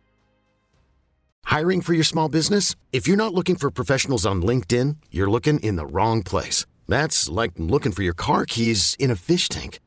Hiring 1.47 1.81
for 1.81 1.95
your 1.95 2.05
small 2.05 2.29
business? 2.29 2.75
If 2.91 3.07
you're 3.07 3.21
not 3.21 3.33
looking 3.33 3.57
for 3.57 3.71
professionals 3.71 4.27
on 4.27 4.43
LinkedIn, 4.43 4.97
you're 5.11 5.31
looking 5.31 5.59
in 5.61 5.77
the 5.77 5.87
wrong 5.87 6.23
place. 6.23 6.67
That's 6.87 7.31
like 7.31 7.55
looking 7.57 7.93
for 7.93 8.03
your 8.03 8.15
car 8.15 8.45
keys 8.45 8.95
in 8.99 9.11
a 9.11 9.17
fish 9.17 9.49
tank. 9.49 9.81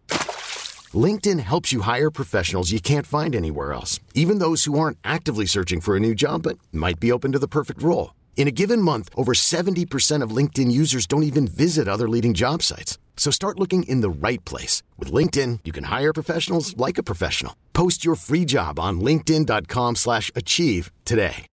LinkedIn 0.96 1.40
helps 1.42 1.72
you 1.72 1.82
hire 1.82 2.10
professionals 2.10 2.72
you 2.72 2.80
can't 2.80 3.06
find 3.06 3.36
anywhere 3.36 3.72
else, 3.72 4.00
even 4.16 4.40
those 4.40 4.66
who 4.66 4.80
aren't 4.80 4.98
actively 5.04 5.46
searching 5.46 5.80
for 5.80 5.96
a 5.96 6.00
new 6.00 6.16
job 6.16 6.42
but 6.42 6.58
might 6.72 7.00
be 7.00 7.12
open 7.12 7.32
to 7.34 7.40
the 7.40 7.48
perfect 7.48 7.84
role. 7.84 8.14
In 8.36 8.48
a 8.48 8.52
given 8.52 8.82
month, 8.82 9.10
over 9.16 9.34
70% 9.34 10.22
of 10.22 10.36
LinkedIn 10.36 10.70
users 10.70 11.08
don't 11.08 11.24
even 11.24 11.48
visit 11.48 11.88
other 11.88 12.10
leading 12.10 12.34
job 12.34 12.62
sites. 12.62 12.98
So 13.16 13.32
start 13.32 13.58
looking 13.58 13.84
in 13.84 14.02
the 14.02 14.10
right 14.10 14.44
place. 14.44 14.84
With 15.00 15.14
LinkedIn, 15.14 15.60
you 15.64 15.72
can 15.72 15.86
hire 15.86 16.12
professionals 16.12 16.76
like 16.76 16.98
a 16.98 17.04
professional. 17.04 17.54
Post 17.72 18.04
your 18.04 18.16
free 18.16 18.44
job 18.44 18.80
on 18.80 19.00
linkedin.com 19.00 19.96
slash 19.96 20.30
achieve 20.36 20.92
today. 21.06 21.46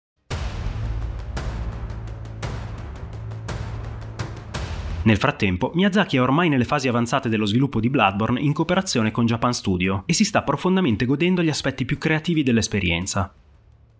Nel 5.02 5.16
frattempo, 5.16 5.70
Miyazaki 5.74 6.16
è 6.16 6.20
ormai 6.20 6.50
nelle 6.50 6.64
fasi 6.64 6.86
avanzate 6.86 7.30
dello 7.30 7.46
sviluppo 7.46 7.80
di 7.80 7.88
Bloodborne 7.88 8.38
in 8.38 8.52
cooperazione 8.52 9.10
con 9.10 9.24
Japan 9.24 9.54
Studio 9.54 10.02
e 10.04 10.12
si 10.12 10.24
sta 10.24 10.42
profondamente 10.42 11.06
godendo 11.06 11.42
gli 11.42 11.48
aspetti 11.48 11.86
più 11.86 11.96
creativi 11.96 12.42
dell'esperienza. 12.42 13.32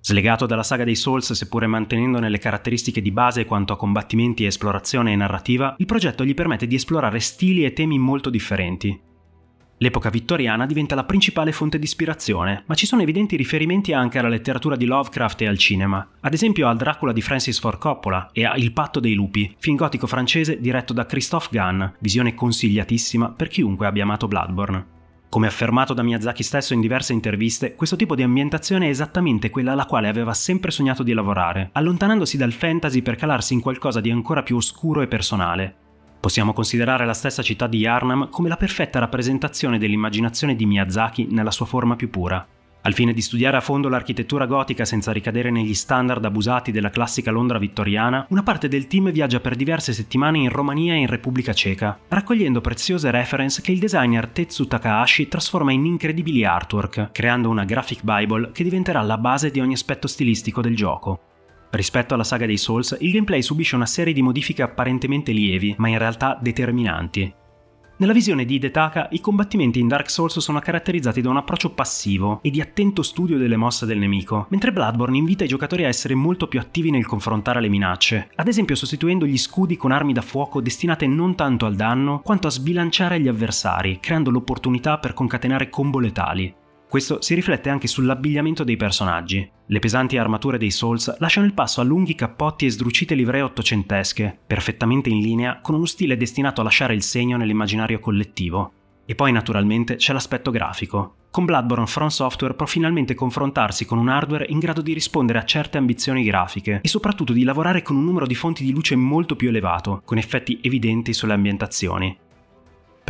Slegato 0.02 0.46
dalla 0.46 0.62
saga 0.62 0.84
dei 0.84 0.94
Souls, 0.94 1.32
seppure 1.32 1.66
mantenendo 1.66 2.18
nelle 2.18 2.38
caratteristiche 2.38 3.02
di 3.02 3.12
base 3.12 3.44
quanto 3.44 3.74
a 3.74 3.76
combattimenti, 3.76 4.44
esplorazione 4.44 5.12
e 5.12 5.16
narrativa, 5.16 5.74
il 5.78 5.86
progetto 5.86 6.24
gli 6.24 6.34
permette 6.34 6.66
di 6.66 6.74
esplorare 6.74 7.20
stili 7.20 7.64
e 7.64 7.72
temi 7.72 7.98
molto 7.98 8.30
differenti. 8.30 9.08
L'epoca 9.82 10.10
vittoriana 10.10 10.66
diventa 10.66 10.94
la 10.94 11.04
principale 11.04 11.52
fonte 11.52 11.78
di 11.78 11.84
ispirazione, 11.84 12.64
ma 12.66 12.74
ci 12.74 12.84
sono 12.84 13.00
evidenti 13.00 13.36
riferimenti 13.36 13.94
anche 13.94 14.18
alla 14.18 14.28
letteratura 14.28 14.76
di 14.76 14.84
Lovecraft 14.84 15.40
e 15.40 15.46
al 15.46 15.56
cinema, 15.56 16.06
ad 16.20 16.34
esempio 16.34 16.68
al 16.68 16.76
Dracula 16.76 17.12
di 17.12 17.22
Francis 17.22 17.58
Ford 17.58 17.78
Coppola 17.78 18.28
e 18.32 18.44
a 18.44 18.56
Il 18.56 18.72
patto 18.72 19.00
dei 19.00 19.14
lupi, 19.14 19.54
film 19.58 19.76
gotico 19.76 20.06
francese 20.06 20.60
diretto 20.60 20.92
da 20.92 21.06
Christophe 21.06 21.48
Gunn, 21.50 21.82
visione 21.98 22.34
consigliatissima 22.34 23.30
per 23.30 23.48
chiunque 23.48 23.86
abbia 23.86 24.02
amato 24.02 24.28
Bloodborne. 24.28 24.98
Come 25.30 25.46
affermato 25.46 25.94
da 25.94 26.02
Miyazaki 26.02 26.42
stesso 26.42 26.74
in 26.74 26.80
diverse 26.80 27.12
interviste, 27.12 27.76
questo 27.76 27.94
tipo 27.94 28.16
di 28.16 28.24
ambientazione 28.24 28.86
è 28.86 28.88
esattamente 28.88 29.48
quella 29.48 29.70
alla 29.70 29.86
quale 29.86 30.08
aveva 30.08 30.34
sempre 30.34 30.72
sognato 30.72 31.04
di 31.04 31.12
lavorare, 31.12 31.70
allontanandosi 31.70 32.36
dal 32.36 32.50
fantasy 32.50 33.00
per 33.00 33.14
calarsi 33.14 33.54
in 33.54 33.60
qualcosa 33.60 34.00
di 34.00 34.10
ancora 34.10 34.42
più 34.42 34.56
oscuro 34.56 35.02
e 35.02 35.06
personale. 35.06 35.72
Possiamo 36.18 36.52
considerare 36.52 37.06
la 37.06 37.14
stessa 37.14 37.42
città 37.42 37.68
di 37.68 37.78
Yarnam 37.78 38.28
come 38.28 38.48
la 38.48 38.56
perfetta 38.56 38.98
rappresentazione 38.98 39.78
dell'immaginazione 39.78 40.56
di 40.56 40.66
Miyazaki 40.66 41.28
nella 41.30 41.52
sua 41.52 41.66
forma 41.66 41.94
più 41.94 42.10
pura. 42.10 42.44
Al 42.82 42.94
fine 42.94 43.12
di 43.12 43.20
studiare 43.20 43.58
a 43.58 43.60
fondo 43.60 43.90
l'architettura 43.90 44.46
gotica 44.46 44.86
senza 44.86 45.12
ricadere 45.12 45.50
negli 45.50 45.74
standard 45.74 46.24
abusati 46.24 46.72
della 46.72 46.88
classica 46.88 47.30
Londra 47.30 47.58
vittoriana, 47.58 48.24
una 48.30 48.42
parte 48.42 48.68
del 48.68 48.86
team 48.86 49.10
viaggia 49.10 49.38
per 49.38 49.54
diverse 49.54 49.92
settimane 49.92 50.38
in 50.38 50.48
Romania 50.48 50.94
e 50.94 51.00
in 51.00 51.06
Repubblica 51.06 51.52
Ceca, 51.52 51.98
raccogliendo 52.08 52.62
preziose 52.62 53.10
reference 53.10 53.60
che 53.60 53.72
il 53.72 53.78
designer 53.78 54.28
Tetsu 54.28 54.66
Takahashi 54.66 55.28
trasforma 55.28 55.72
in 55.72 55.84
incredibili 55.84 56.42
artwork, 56.46 57.10
creando 57.12 57.50
una 57.50 57.66
graphic 57.66 58.02
bible 58.02 58.50
che 58.52 58.64
diventerà 58.64 59.02
la 59.02 59.18
base 59.18 59.50
di 59.50 59.60
ogni 59.60 59.74
aspetto 59.74 60.06
stilistico 60.06 60.62
del 60.62 60.74
gioco. 60.74 61.20
Rispetto 61.70 62.14
alla 62.14 62.24
saga 62.24 62.46
dei 62.46 62.56
Souls, 62.56 62.96
il 62.98 63.12
gameplay 63.12 63.42
subisce 63.42 63.76
una 63.76 63.86
serie 63.86 64.14
di 64.14 64.22
modifiche 64.22 64.62
apparentemente 64.62 65.32
lievi, 65.32 65.74
ma 65.78 65.88
in 65.88 65.98
realtà 65.98 66.36
determinanti, 66.40 67.32
nella 68.00 68.14
visione 68.14 68.46
di 68.46 68.54
Hidetaka, 68.54 69.08
i 69.10 69.20
combattimenti 69.20 69.78
in 69.78 69.86
Dark 69.86 70.08
Souls 70.10 70.38
sono 70.38 70.58
caratterizzati 70.58 71.20
da 71.20 71.28
un 71.28 71.36
approccio 71.36 71.70
passivo 71.70 72.40
e 72.42 72.48
di 72.48 72.62
attento 72.62 73.02
studio 73.02 73.36
delle 73.36 73.58
mosse 73.58 73.84
del 73.84 73.98
nemico, 73.98 74.46
mentre 74.48 74.72
Bloodborne 74.72 75.18
invita 75.18 75.44
i 75.44 75.48
giocatori 75.48 75.84
a 75.84 75.88
essere 75.88 76.14
molto 76.14 76.48
più 76.48 76.58
attivi 76.58 76.90
nel 76.90 77.06
confrontare 77.06 77.60
le 77.60 77.68
minacce, 77.68 78.30
ad 78.36 78.48
esempio 78.48 78.74
sostituendo 78.74 79.26
gli 79.26 79.36
scudi 79.36 79.76
con 79.76 79.92
armi 79.92 80.14
da 80.14 80.22
fuoco 80.22 80.62
destinate 80.62 81.06
non 81.06 81.34
tanto 81.34 81.66
al 81.66 81.76
danno 81.76 82.20
quanto 82.24 82.46
a 82.46 82.50
sbilanciare 82.50 83.20
gli 83.20 83.28
avversari, 83.28 83.98
creando 84.00 84.30
l'opportunità 84.30 84.96
per 84.96 85.12
concatenare 85.12 85.68
combo 85.68 85.98
letali. 85.98 86.59
Questo 86.90 87.22
si 87.22 87.36
riflette 87.36 87.68
anche 87.68 87.86
sull'abbigliamento 87.86 88.64
dei 88.64 88.76
personaggi. 88.76 89.48
Le 89.66 89.78
pesanti 89.78 90.16
armature 90.16 90.58
dei 90.58 90.72
Souls 90.72 91.18
lasciano 91.20 91.46
il 91.46 91.54
passo 91.54 91.80
a 91.80 91.84
lunghi 91.84 92.16
cappotti 92.16 92.66
e 92.66 92.70
sdrucite 92.70 93.14
livree 93.14 93.42
ottocentesche, 93.42 94.36
perfettamente 94.44 95.08
in 95.08 95.20
linea 95.20 95.60
con 95.60 95.76
uno 95.76 95.84
stile 95.84 96.16
destinato 96.16 96.60
a 96.60 96.64
lasciare 96.64 96.94
il 96.94 97.04
segno 97.04 97.36
nell'immaginario 97.36 98.00
collettivo. 98.00 98.72
E 99.06 99.14
poi 99.14 99.30
naturalmente 99.30 99.94
c'è 99.94 100.12
l'aspetto 100.12 100.50
grafico. 100.50 101.14
Con 101.30 101.44
Bloodborne 101.44 101.86
From 101.86 102.08
Software 102.08 102.54
può 102.54 102.66
finalmente 102.66 103.14
confrontarsi 103.14 103.84
con 103.84 103.98
un 103.98 104.08
hardware 104.08 104.46
in 104.48 104.58
grado 104.58 104.80
di 104.80 104.92
rispondere 104.92 105.38
a 105.38 105.44
certe 105.44 105.78
ambizioni 105.78 106.24
grafiche 106.24 106.80
e 106.82 106.88
soprattutto 106.88 107.32
di 107.32 107.44
lavorare 107.44 107.82
con 107.82 107.94
un 107.94 108.04
numero 108.04 108.26
di 108.26 108.34
fonti 108.34 108.64
di 108.64 108.72
luce 108.72 108.96
molto 108.96 109.36
più 109.36 109.48
elevato, 109.48 110.02
con 110.04 110.18
effetti 110.18 110.58
evidenti 110.60 111.12
sulle 111.12 111.34
ambientazioni. 111.34 112.18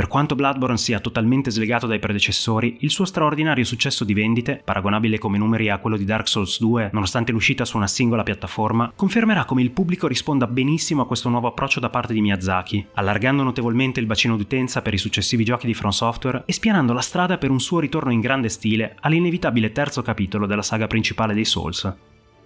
Per 0.00 0.08
quanto 0.08 0.34
Bloodborne 0.34 0.78
sia 0.78 0.98
totalmente 0.98 1.50
slegato 1.50 1.86
dai 1.86 1.98
predecessori, 1.98 2.78
il 2.80 2.90
suo 2.90 3.04
straordinario 3.04 3.64
successo 3.64 4.02
di 4.02 4.14
vendite, 4.14 4.62
paragonabile 4.64 5.18
come 5.18 5.36
numeri 5.36 5.68
a 5.68 5.76
quello 5.76 5.98
di 5.98 6.06
Dark 6.06 6.26
Souls 6.26 6.58
2, 6.58 6.88
nonostante 6.94 7.32
l'uscita 7.32 7.66
su 7.66 7.76
una 7.76 7.86
singola 7.86 8.22
piattaforma, 8.22 8.90
confermerà 8.96 9.44
come 9.44 9.60
il 9.60 9.72
pubblico 9.72 10.06
risponda 10.06 10.46
benissimo 10.46 11.02
a 11.02 11.06
questo 11.06 11.28
nuovo 11.28 11.48
approccio 11.48 11.80
da 11.80 11.90
parte 11.90 12.14
di 12.14 12.22
Miyazaki, 12.22 12.86
allargando 12.94 13.42
notevolmente 13.42 14.00
il 14.00 14.06
bacino 14.06 14.38
d'utenza 14.38 14.80
per 14.80 14.94
i 14.94 14.98
successivi 14.98 15.44
giochi 15.44 15.66
di 15.66 15.74
From 15.74 15.90
Software 15.90 16.44
e 16.46 16.52
spianando 16.54 16.94
la 16.94 17.02
strada 17.02 17.36
per 17.36 17.50
un 17.50 17.60
suo 17.60 17.78
ritorno 17.78 18.10
in 18.10 18.20
grande 18.20 18.48
stile 18.48 18.96
all'inevitabile 19.00 19.70
terzo 19.70 20.00
capitolo 20.00 20.46
della 20.46 20.62
saga 20.62 20.86
principale 20.86 21.34
dei 21.34 21.44
Souls. 21.44 21.94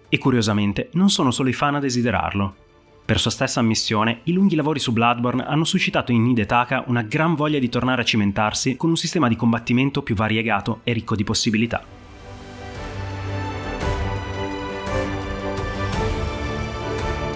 E 0.09 0.19
curiosamente, 0.19 0.89
non 0.95 1.09
sono 1.09 1.31
solo 1.31 1.51
i 1.51 1.53
fan 1.53 1.77
a 1.77 1.79
desiderarlo. 1.79 2.64
Per 3.07 3.21
sua 3.21 3.31
stessa 3.31 3.61
ammissione, 3.61 4.21
i 4.25 4.33
lunghi 4.33 4.55
lavori 4.55 4.79
su 4.79 4.91
Bloodborne 4.91 5.45
hanno 5.45 5.65
suscitato 5.65 6.11
in 6.11 6.27
Hidetaka 6.27 6.85
una 6.87 7.03
gran 7.03 7.35
voglia 7.35 7.59
di 7.59 7.69
tornare 7.69 8.01
a 8.01 8.05
cimentarsi 8.05 8.77
con 8.77 8.89
un 8.89 8.97
sistema 8.97 9.29
di 9.29 9.37
combattimento 9.37 10.03
più 10.03 10.15
variegato 10.15 10.81
e 10.85 10.95
ricco 10.95 11.15
di 11.15 11.23
possibilità. 11.23 11.83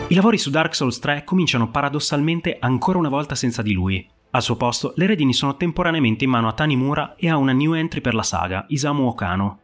I 0.06 0.14
lavori 0.14 0.38
su 0.38 0.48
Dark 0.48 0.74
Souls 0.74 1.00
3 1.00 1.24
cominciano 1.24 1.68
paradossalmente 1.70 2.56
ancora 2.58 2.96
una 2.96 3.10
volta 3.10 3.34
senza 3.34 3.60
di 3.60 3.74
lui. 3.74 4.08
Al 4.30 4.40
suo 4.40 4.56
posto, 4.56 4.94
le 4.96 5.04
redini 5.04 5.34
sono 5.34 5.58
temporaneamente 5.58 6.24
in 6.24 6.30
mano 6.30 6.48
a 6.48 6.54
Tanimura 6.54 7.14
e 7.14 7.28
a 7.28 7.36
una 7.36 7.52
new 7.52 7.74
entry 7.74 8.00
per 8.00 8.14
la 8.14 8.22
saga, 8.22 8.64
Isamu 8.68 9.06
Okano, 9.06 9.58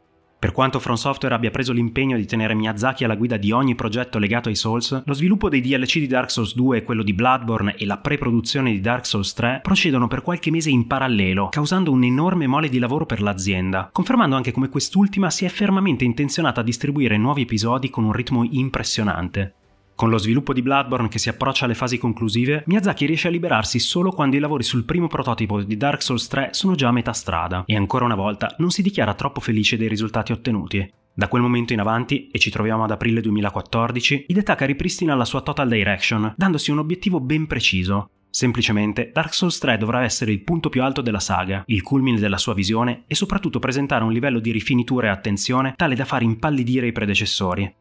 per 0.45 0.53
quanto 0.53 0.79
From 0.79 0.97
Software 0.97 1.35
abbia 1.35 1.51
preso 1.51 1.73
l'impegno 1.73 2.19
di 2.19 2.27
tenere 2.27 2.53
Miyazaki 2.53 3.03
alla 3.03 3.15
guida 3.15 3.39
di 3.39 3.51
ogni 3.51 3.75
progetto 3.75 4.19
legato 4.19 4.51
ai 4.51 4.55
Souls, 4.55 5.03
lo 5.03 5.15
sviluppo 5.15 5.49
dei 5.49 5.63
DLC 5.63 6.01
di 6.01 6.07
Dark 6.07 6.31
Souls 6.31 6.55
2, 6.55 6.83
quello 6.83 7.03
di 7.03 7.15
Bloodborne 7.15 7.77
e 7.77 7.87
la 7.87 7.97
pre-produzione 7.97 8.71
di 8.71 8.83
Dark 8.83 9.07
Souls 9.07 9.33
3 9.33 9.61
procedono 9.63 10.07
per 10.07 10.21
qualche 10.21 10.51
mese 10.51 10.69
in 10.69 10.87
parallelo, 10.87 11.49
causando 11.49 11.93
un 11.93 12.05
enorme 12.05 12.47
mole 12.47 12.69
di 12.69 12.79
lavoro 12.79 13.07
per 13.07 13.23
l'azienda, 13.23 13.89
confermando 13.91 14.37
anche 14.37 14.53
come 14.53 14.69
quest'ultima 14.69 15.31
sia 15.31 15.49
fermamente 15.49 16.05
intenzionata 16.05 16.61
a 16.61 16.65
distribuire 16.65 17.17
nuovi 17.17 17.41
episodi 17.41 17.89
con 17.89 18.05
un 18.05 18.13
ritmo 18.13 18.47
impressionante. 18.47 19.55
Con 19.97 20.11
lo 20.11 20.19
sviluppo 20.19 20.53
di 20.53 20.61
Bloodborne 20.61 21.09
che 21.09 21.21
si 21.21 21.29
approccia 21.29 21.67
alle 21.67 21.75
fasi 21.75 21.99
conclusive, 21.99 22.65
Miyazaki 22.67 23.07
riesce 23.07 23.29
a 23.29 23.31
liberarsi 23.31 23.79
solo 23.79 24.11
quando 24.11 24.35
i 24.35 24.41
lavori 24.41 24.65
sul 24.65 24.85
primo 24.85 25.07
prototipo 25.07 25.63
di 25.63 25.77
Dark 25.77 26.03
Souls 26.03 26.27
3 26.27 26.49
sono 26.51 26.75
già 26.75 26.89
a 26.89 26.93
metà 26.93 27.13
strada 27.13 27.63
e 27.65 27.77
ancora 27.77 28.05
una 28.05 28.17
volta 28.17 28.55
non 28.59 28.71
si 28.71 28.83
dichiara 28.83 29.15
troppo 29.15 29.41
felice 29.41 29.77
dei 29.77 29.89
risultati 29.89 30.33
ottenuti. 30.33 30.93
Da 31.15 31.29
quel 31.29 31.43
momento 31.43 31.73
in 31.73 31.79
avanti, 31.79 32.29
e 32.33 32.41
ci 32.41 32.51
troviamo 32.51 32.83
ad 32.83 32.91
aprile 32.91 33.21
2014, 33.21 34.25
Hidetaka 34.27 34.65
ripristina 34.67 35.15
la 35.15 35.25
sua 35.25 35.43
Total 35.43 35.69
Direction, 35.69 36.35
dandosi 36.37 36.73
un 36.73 36.79
obiettivo 36.79 37.21
ben 37.21 37.47
preciso. 37.47 38.09
Semplicemente, 38.29 39.13
Dark 39.13 39.33
Souls 39.33 39.59
3 39.59 39.79
dovrà 39.79 40.03
essere 40.03 40.33
il 40.33 40.43
punto 40.43 40.71
più 40.71 40.83
alto 40.83 41.03
della 41.03 41.21
saga, 41.21 41.63
il 41.67 41.83
culmine 41.83 42.19
della 42.19 42.37
sua 42.37 42.53
visione 42.53 43.05
e 43.07 43.15
soprattutto 43.15 43.61
presentare 43.61 44.03
un 44.03 44.13
livello 44.13 44.41
di 44.41 44.51
rifinitura 44.51 45.07
e 45.07 45.11
attenzione 45.11 45.75
tale 45.77 45.95
da 45.95 46.05
far 46.05 46.23
impallidire 46.23 46.89
i 46.89 46.93
predecessori. 46.93 47.73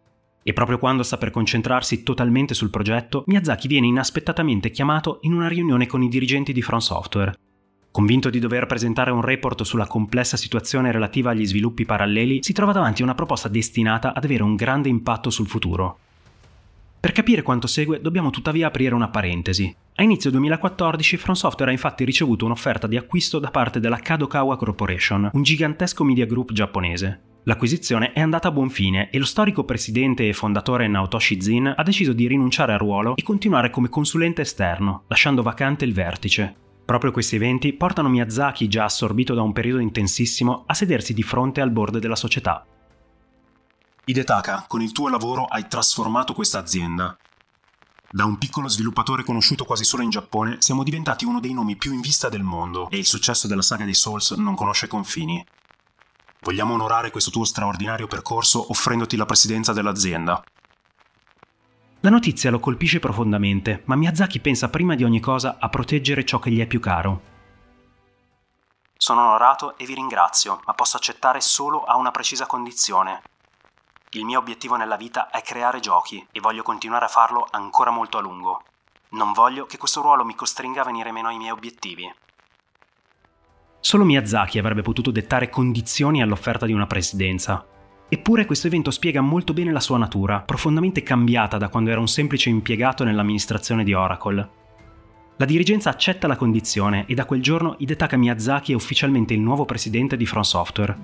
E 0.44 0.52
proprio 0.52 0.78
quando 0.78 1.04
sta 1.04 1.18
per 1.18 1.32
concentrarsi 1.32 2.04
totalmente 2.04 2.54
sul 2.54 2.70
progetto, 2.70 3.24
Miyazaki 3.28 3.68
viene 3.68 3.88
inaspettatamente 3.88 4.72
chiamato 4.72 5.20
in 5.22 5.34
una 5.34 5.48
riunione 5.48 5.88
con 5.88 6.04
i 6.04 6.10
dirigenti 6.10 6.52
di 6.52 6.62
From 6.62 6.80
Software. 6.80 7.34
Convinto 7.92 8.30
di 8.30 8.40
dover 8.40 8.66
presentare 8.66 9.12
un 9.12 9.22
report 9.22 9.62
sulla 9.64 9.88
complessa 9.88 10.36
situazione 10.36 10.92
relativa 10.92 11.30
agli 11.30 11.46
sviluppi 11.46 11.86
paralleli, 11.86 12.40
si 12.42 12.52
trova 12.52 12.74
davanti 12.74 13.02
a 13.02 13.06
una 13.06 13.16
proposta 13.16 13.48
destinata 13.48 14.14
ad 14.14 14.24
avere 14.24 14.44
un 14.44 14.56
grande 14.56 14.90
impatto 14.90 15.30
sul 15.30 15.48
futuro. 15.48 15.98
Per 17.00 17.12
capire 17.12 17.42
quanto 17.42 17.68
segue 17.68 18.02
dobbiamo 18.02 18.30
tuttavia 18.30 18.68
aprire 18.68 18.96
una 18.96 19.10
parentesi. 19.10 19.74
A 19.96 20.04
inizio 20.04 20.32
2014 20.32 21.18
From 21.18 21.36
Software 21.36 21.70
ha 21.70 21.74
infatti 21.74 22.04
ricevuto 22.04 22.46
un'offerta 22.46 22.88
di 22.88 22.98
acquisto 22.98 23.40
da 23.40 23.52
parte 23.52 23.80
della 23.80 23.98
Kadokawa 23.98 24.58
Corporation, 24.58 25.30
un 25.32 25.44
gigantesco 25.44 26.04
media 26.04 26.26
group 26.26 26.52
giapponese. 26.52 27.33
L'acquisizione 27.46 28.14
è 28.14 28.22
andata 28.22 28.48
a 28.48 28.52
buon 28.52 28.70
fine 28.70 29.10
e 29.10 29.18
lo 29.18 29.26
storico 29.26 29.66
presidente 29.66 30.28
e 30.28 30.34
fondatore 30.34 30.88
Naotoshi 30.88 31.42
Zin 31.42 31.74
ha 31.76 31.84
deciso 31.84 32.14
di 32.14 32.26
rinunciare 32.26 32.72
al 32.72 32.80
ruolo 32.80 33.18
e 33.18 33.24
continuare 33.24 33.70
come 33.70 33.90
consulente 33.90 34.42
esterno, 34.42 35.04
lasciando 35.08 35.42
vacante 35.42 35.84
il 35.84 35.94
vertice. 35.94 36.56
Proprio 36.86 37.12
questi 37.12 37.36
eventi 37.36 37.74
portano 37.74 38.08
Miyazaki, 38.08 38.70
già 38.70 38.86
assorbito 38.86 39.34
da 39.34 39.42
un 39.42 39.52
periodo 39.52 39.82
intensissimo, 39.82 40.64
a 40.66 40.74
sedersi 40.74 41.14
di 41.14 41.24
fronte 41.24 41.60
al 41.60 41.72
board 41.72 41.98
della 41.98 42.16
società. 42.16 42.66
Hidetaka, 44.06 44.66
con 44.68 44.82
il 44.82 44.94
tuo 44.94 45.10
lavoro 45.10 45.46
hai 45.46 45.68
trasformato 45.68 46.34
questa 46.34 46.60
azienda. 46.60 47.18
Da 48.10 48.26
un 48.26 48.38
piccolo 48.38 48.70
sviluppatore 48.70 49.24
conosciuto 49.24 49.66
quasi 49.66 49.84
solo 49.84 50.04
in 50.04 50.10
Giappone, 50.10 50.58
siamo 50.60 50.84
diventati 50.84 51.26
uno 51.26 51.42
dei 51.42 51.54
nomi 51.54 51.76
più 51.76 51.92
in 51.92 52.00
vista 52.00 52.30
del 52.30 52.44
mondo 52.44 52.90
e 52.90 52.98
il 52.98 53.06
successo 53.06 53.48
della 53.48 53.62
saga 53.62 53.84
dei 53.84 53.94
Souls 53.94 54.32
non 54.32 54.56
conosce 54.56 54.88
confini. 54.88 55.44
Vogliamo 56.44 56.74
onorare 56.74 57.10
questo 57.10 57.32
tuo 57.32 57.46
straordinario 57.46 58.06
percorso 58.06 58.70
offrendoti 58.70 59.16
la 59.16 59.26
presidenza 59.26 59.72
dell'azienda. 59.72 60.44
La 62.02 62.10
notizia 62.10 62.52
lo 62.52 62.60
colpisce 62.60 63.00
profondamente, 63.00 63.84
ma 63.86 63.96
Miyazaki 63.96 64.42
pensa 64.42 64.70
prima 64.70 64.94
di 64.96 65.06
ogni 65.06 65.22
cosa 65.22 65.56
a 65.58 65.70
proteggere 65.70 66.26
ciò 66.26 66.40
che 66.40 66.52
gli 66.52 66.60
è 66.60 66.68
più 66.68 66.82
caro. 66.82 67.32
Sono 68.98 69.22
onorato 69.22 69.78
e 69.78 69.86
vi 69.86 69.94
ringrazio, 69.94 70.60
ma 70.66 70.74
posso 70.74 70.98
accettare 70.98 71.40
solo 71.40 71.86
a 71.86 71.96
una 71.96 72.12
precisa 72.12 72.46
condizione. 72.46 73.22
Il 74.10 74.26
mio 74.26 74.40
obiettivo 74.40 74.76
nella 74.76 74.98
vita 74.98 75.30
è 75.30 75.42
creare 75.42 75.80
giochi 75.80 76.28
e 76.30 76.42
voglio 76.42 76.62
continuare 76.62 77.06
a 77.06 77.10
farlo 77.10 77.48
ancora 77.52 77.90
molto 77.90 78.18
a 78.18 78.22
lungo. 78.22 78.64
Non 79.12 79.32
voglio 79.32 79.66
che 79.66 79.78
questo 79.78 80.02
ruolo 80.02 80.26
mi 80.26 80.36
costringa 80.36 80.82
a 80.82 80.86
venire 80.86 81.14
meno 81.14 81.30
ai 81.30 81.38
miei 81.38 81.52
obiettivi. 81.52 82.14
Solo 83.86 84.06
Miyazaki 84.06 84.58
avrebbe 84.58 84.82
potuto 84.82 85.12
dettare 85.12 85.50
condizioni 85.50 86.22
all'offerta 86.22 86.66
di 86.66 86.72
una 86.72 86.88
presidenza, 86.88 87.68
Eppure 88.14 88.46
questo 88.46 88.68
evento 88.68 88.92
spiega 88.92 89.22
molto 89.22 89.54
bene 89.54 89.72
la 89.72 89.80
sua 89.80 89.98
natura, 89.98 90.42
profondamente 90.42 91.02
cambiata 91.02 91.58
da 91.58 91.68
quando 91.68 91.90
era 91.90 92.00
un 92.00 92.08
semplice 92.08 92.48
impiegato 92.50 93.04
nell'amministrazione 93.04 93.84
di 93.84 93.96
Oracle. 93.96 94.50
La 95.38 95.46
dirigenza 95.46 95.90
accetta 95.90 96.28
la 96.28 96.36
condizione 96.36 97.06
e 97.08 97.16
da 97.16 97.26
quel 97.26 97.42
giorno 97.42 97.74
Hidetaka 97.80 98.16
Miyazaki 98.16 98.72
è 98.72 98.76
ufficialmente 98.76 99.34
il 99.34 99.40
nuovo 99.40 99.66
presidente 99.66 100.16
di 100.16 100.28
From 100.28 100.44
Software. 100.44 100.96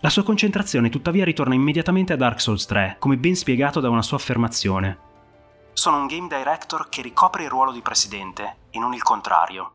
La 0.00 0.10
sua 0.10 0.24
concentrazione 0.24 0.88
tuttavia 0.88 1.24
ritorna 1.24 1.54
immediatamente 1.54 2.14
a 2.14 2.16
Dark 2.16 2.40
Souls 2.40 2.66
3, 2.66 2.96
come 2.98 3.16
ben 3.16 3.36
spiegato 3.36 3.78
da 3.78 3.88
una 3.88 4.02
sua 4.02 4.16
affermazione. 4.16 4.98
Sono 5.72 5.98
un 5.98 6.08
game 6.08 6.26
director 6.26 6.88
che 6.88 7.00
ricopre 7.00 7.44
il 7.44 7.48
ruolo 7.48 7.70
di 7.70 7.80
presidente 7.80 8.56
e 8.70 8.80
non 8.80 8.92
il 8.92 9.04
contrario. 9.04 9.74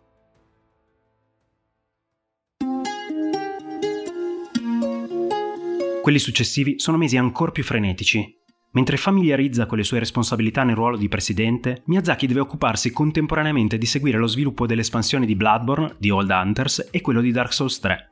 Quelli 6.05 6.19
successivi 6.19 6.75
sono 6.77 6.97
mesi 6.97 7.17
ancora 7.17 7.49
più 7.49 7.63
frenetici. 7.63 8.23
Mentre 8.73 8.95
familiarizza 8.95 9.65
con 9.65 9.79
le 9.79 9.83
sue 9.83 9.97
responsabilità 9.97 10.61
nel 10.61 10.75
ruolo 10.75 10.97
di 10.97 11.07
presidente, 11.07 11.81
Miyazaki 11.87 12.27
deve 12.27 12.41
occuparsi 12.41 12.91
contemporaneamente 12.91 13.79
di 13.79 13.87
seguire 13.87 14.19
lo 14.19 14.27
sviluppo 14.27 14.67
dell'espansione 14.67 15.25
di 15.25 15.35
Bloodborne, 15.35 15.95
di 15.97 16.11
Old 16.11 16.29
Hunters 16.29 16.89
e 16.91 17.01
quello 17.01 17.21
di 17.21 17.31
Dark 17.31 17.51
Souls 17.51 17.79
3. 17.79 18.07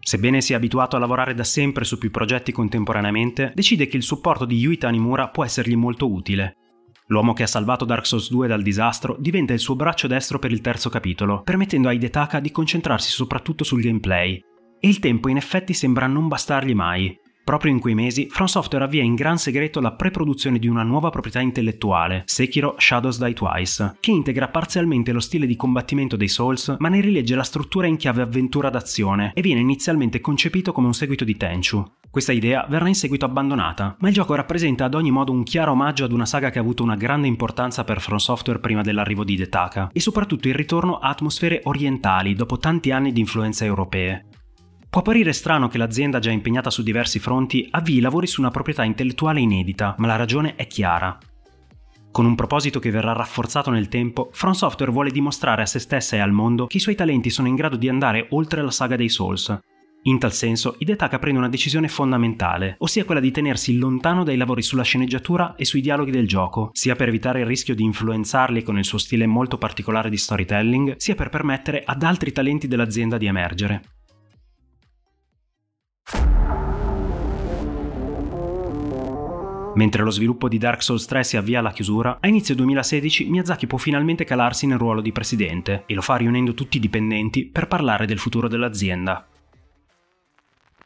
Sebbene 0.00 0.40
sia 0.40 0.56
abituato 0.56 0.96
a 0.96 0.98
lavorare 0.98 1.34
da 1.34 1.44
sempre 1.44 1.84
su 1.84 1.98
più 1.98 2.10
progetti 2.10 2.50
contemporaneamente, 2.50 3.52
decide 3.54 3.88
che 3.88 3.98
il 3.98 4.04
supporto 4.04 4.46
di 4.46 4.56
Yui 4.56 4.78
Tanimura 4.78 5.28
può 5.28 5.44
essergli 5.44 5.76
molto 5.76 6.10
utile. 6.10 6.56
L'uomo 7.08 7.34
che 7.34 7.42
ha 7.42 7.46
salvato 7.46 7.84
Dark 7.84 8.06
Souls 8.06 8.30
2 8.30 8.48
dal 8.48 8.62
disastro 8.62 9.18
diventa 9.20 9.52
il 9.52 9.58
suo 9.58 9.76
braccio 9.76 10.06
destro 10.06 10.38
per 10.38 10.50
il 10.50 10.62
terzo 10.62 10.88
capitolo, 10.88 11.42
permettendo 11.42 11.88
a 11.88 11.92
Hidetaka 11.92 12.40
di 12.40 12.50
concentrarsi 12.50 13.10
soprattutto 13.10 13.64
sul 13.64 13.82
gameplay, 13.82 14.42
e 14.80 14.88
il 14.88 14.98
tempo 14.98 15.28
in 15.28 15.36
effetti 15.36 15.72
sembra 15.72 16.06
non 16.06 16.28
bastargli 16.28 16.74
mai. 16.74 17.18
Proprio 17.48 17.72
in 17.72 17.80
quei 17.80 17.94
mesi, 17.94 18.26
From 18.28 18.46
Software 18.46 18.84
avvia 18.84 19.02
in 19.02 19.14
gran 19.14 19.38
segreto 19.38 19.80
la 19.80 19.92
pre-produzione 19.92 20.58
di 20.58 20.68
una 20.68 20.82
nuova 20.82 21.08
proprietà 21.08 21.40
intellettuale, 21.40 22.24
Sekiro 22.26 22.74
Shadows 22.76 23.18
Die 23.18 23.32
Twice, 23.32 23.96
che 24.00 24.10
integra 24.10 24.48
parzialmente 24.48 25.12
lo 25.12 25.20
stile 25.20 25.46
di 25.46 25.56
combattimento 25.56 26.14
dei 26.14 26.28
Souls, 26.28 26.76
ma 26.78 26.90
ne 26.90 27.00
rilegge 27.00 27.34
la 27.34 27.42
struttura 27.42 27.86
in 27.86 27.96
chiave 27.96 28.20
avventura 28.20 28.68
d'azione 28.68 29.32
e 29.34 29.40
viene 29.40 29.60
inizialmente 29.60 30.20
concepito 30.20 30.72
come 30.72 30.88
un 30.88 30.92
seguito 30.92 31.24
di 31.24 31.38
Tenchu. 31.38 31.82
Questa 32.10 32.32
idea 32.32 32.66
verrà 32.68 32.88
in 32.88 32.94
seguito 32.94 33.24
abbandonata, 33.24 33.96
ma 33.98 34.08
il 34.08 34.14
gioco 34.14 34.34
rappresenta 34.34 34.84
ad 34.84 34.92
ogni 34.94 35.10
modo 35.10 35.32
un 35.32 35.42
chiaro 35.42 35.72
omaggio 35.72 36.04
ad 36.04 36.12
una 36.12 36.26
saga 36.26 36.50
che 36.50 36.58
ha 36.58 36.60
avuto 36.60 36.82
una 36.82 36.96
grande 36.96 37.28
importanza 37.28 37.82
per 37.82 38.02
From 38.02 38.18
Software 38.18 38.60
prima 38.60 38.82
dell'arrivo 38.82 39.24
di 39.24 39.36
Detaka, 39.36 39.88
e 39.90 40.00
soprattutto 40.00 40.48
il 40.48 40.54
ritorno 40.54 40.98
a 40.98 41.08
atmosfere 41.08 41.62
orientali 41.64 42.34
dopo 42.34 42.58
tanti 42.58 42.90
anni 42.90 43.10
di 43.10 43.20
influenze 43.20 43.64
europee. 43.64 44.26
Può 44.90 45.02
apparire 45.02 45.34
strano 45.34 45.68
che 45.68 45.76
l'azienda 45.76 46.18
già 46.18 46.30
impegnata 46.30 46.70
su 46.70 46.82
diversi 46.82 47.18
fronti 47.18 47.68
avvii 47.70 48.00
lavori 48.00 48.26
su 48.26 48.40
una 48.40 48.50
proprietà 48.50 48.84
intellettuale 48.84 49.40
inedita, 49.40 49.94
ma 49.98 50.06
la 50.06 50.16
ragione 50.16 50.54
è 50.56 50.66
chiara. 50.66 51.18
Con 52.10 52.24
un 52.24 52.34
proposito 52.34 52.78
che 52.80 52.90
verrà 52.90 53.12
rafforzato 53.12 53.70
nel 53.70 53.88
tempo, 53.88 54.30
From 54.32 54.52
Software 54.52 54.90
vuole 54.90 55.10
dimostrare 55.10 55.60
a 55.60 55.66
se 55.66 55.78
stessa 55.78 56.16
e 56.16 56.20
al 56.20 56.32
mondo 56.32 56.66
che 56.66 56.78
i 56.78 56.80
suoi 56.80 56.94
talenti 56.94 57.28
sono 57.28 57.48
in 57.48 57.54
grado 57.54 57.76
di 57.76 57.88
andare 57.88 58.28
oltre 58.30 58.62
la 58.62 58.70
saga 58.70 58.96
dei 58.96 59.10
Souls. 59.10 59.56
In 60.04 60.18
tal 60.18 60.32
senso, 60.32 60.76
Hidetaka 60.78 61.18
prende 61.18 61.38
una 61.38 61.50
decisione 61.50 61.88
fondamentale, 61.88 62.76
ossia 62.78 63.04
quella 63.04 63.20
di 63.20 63.30
tenersi 63.30 63.76
lontano 63.76 64.24
dai 64.24 64.38
lavori 64.38 64.62
sulla 64.62 64.84
sceneggiatura 64.84 65.54
e 65.54 65.66
sui 65.66 65.82
dialoghi 65.82 66.10
del 66.10 66.26
gioco, 66.26 66.70
sia 66.72 66.96
per 66.96 67.08
evitare 67.08 67.40
il 67.40 67.46
rischio 67.46 67.74
di 67.74 67.84
influenzarli 67.84 68.62
con 68.62 68.78
il 68.78 68.84
suo 68.86 68.96
stile 68.96 69.26
molto 69.26 69.58
particolare 69.58 70.08
di 70.08 70.16
storytelling, 70.16 70.96
sia 70.96 71.14
per 71.14 71.28
permettere 71.28 71.82
ad 71.84 72.02
altri 72.02 72.32
talenti 72.32 72.66
dell'azienda 72.66 73.18
di 73.18 73.26
emergere. 73.26 73.82
Mentre 79.78 80.02
lo 80.02 80.10
sviluppo 80.10 80.48
di 80.48 80.58
Dark 80.58 80.82
Souls 80.82 81.06
3 81.06 81.22
si 81.22 81.36
avvia 81.36 81.60
alla 81.60 81.70
chiusura, 81.70 82.18
a 82.20 82.26
inizio 82.26 82.56
2016 82.56 83.26
Miyazaki 83.26 83.68
può 83.68 83.78
finalmente 83.78 84.24
calarsi 84.24 84.66
nel 84.66 84.76
ruolo 84.76 85.00
di 85.00 85.12
presidente 85.12 85.84
e 85.86 85.94
lo 85.94 86.02
fa 86.02 86.16
riunendo 86.16 86.52
tutti 86.52 86.78
i 86.78 86.80
dipendenti 86.80 87.46
per 87.46 87.68
parlare 87.68 88.04
del 88.04 88.18
futuro 88.18 88.48
dell'azienda. 88.48 89.24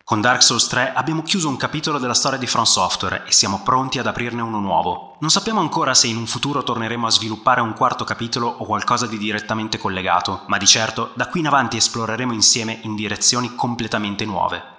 Con 0.05 0.21
Dark 0.21 0.43
Souls 0.43 0.67
3 0.67 0.93
abbiamo 0.93 1.23
chiuso 1.23 1.49
un 1.49 1.57
capitolo 1.57 1.99
della 1.99 2.13
storia 2.13 2.37
di 2.37 2.47
From 2.47 2.65
Software 2.65 3.23
e 3.27 3.33
siamo 3.33 3.63
pronti 3.65 3.99
ad 3.99 4.07
aprirne 4.07 4.43
uno 4.43 4.59
nuovo. 4.59 5.17
Non 5.21 5.31
sappiamo 5.31 5.61
ancora 5.61 5.95
se 5.95 6.09
in 6.09 6.19
un 6.19 6.27
futuro 6.27 6.63
torneremo 6.63 7.07
a 7.07 7.11
sviluppare 7.11 7.63
un 7.63 7.73
quarto 7.73 8.05
capitolo 8.05 8.47
o 8.47 8.67
qualcosa 8.67 9.07
di 9.07 9.17
direttamente 9.17 9.79
collegato, 9.79 10.43
ma 10.49 10.59
di 10.59 10.67
certo 10.67 11.13
da 11.15 11.29
qui 11.29 11.41
in 11.41 11.47
avanti 11.47 11.79
esploreremo 11.79 12.35
insieme 12.35 12.81
in 12.83 12.95
direzioni 12.95 13.55
completamente 13.55 14.27
nuove. 14.27 14.72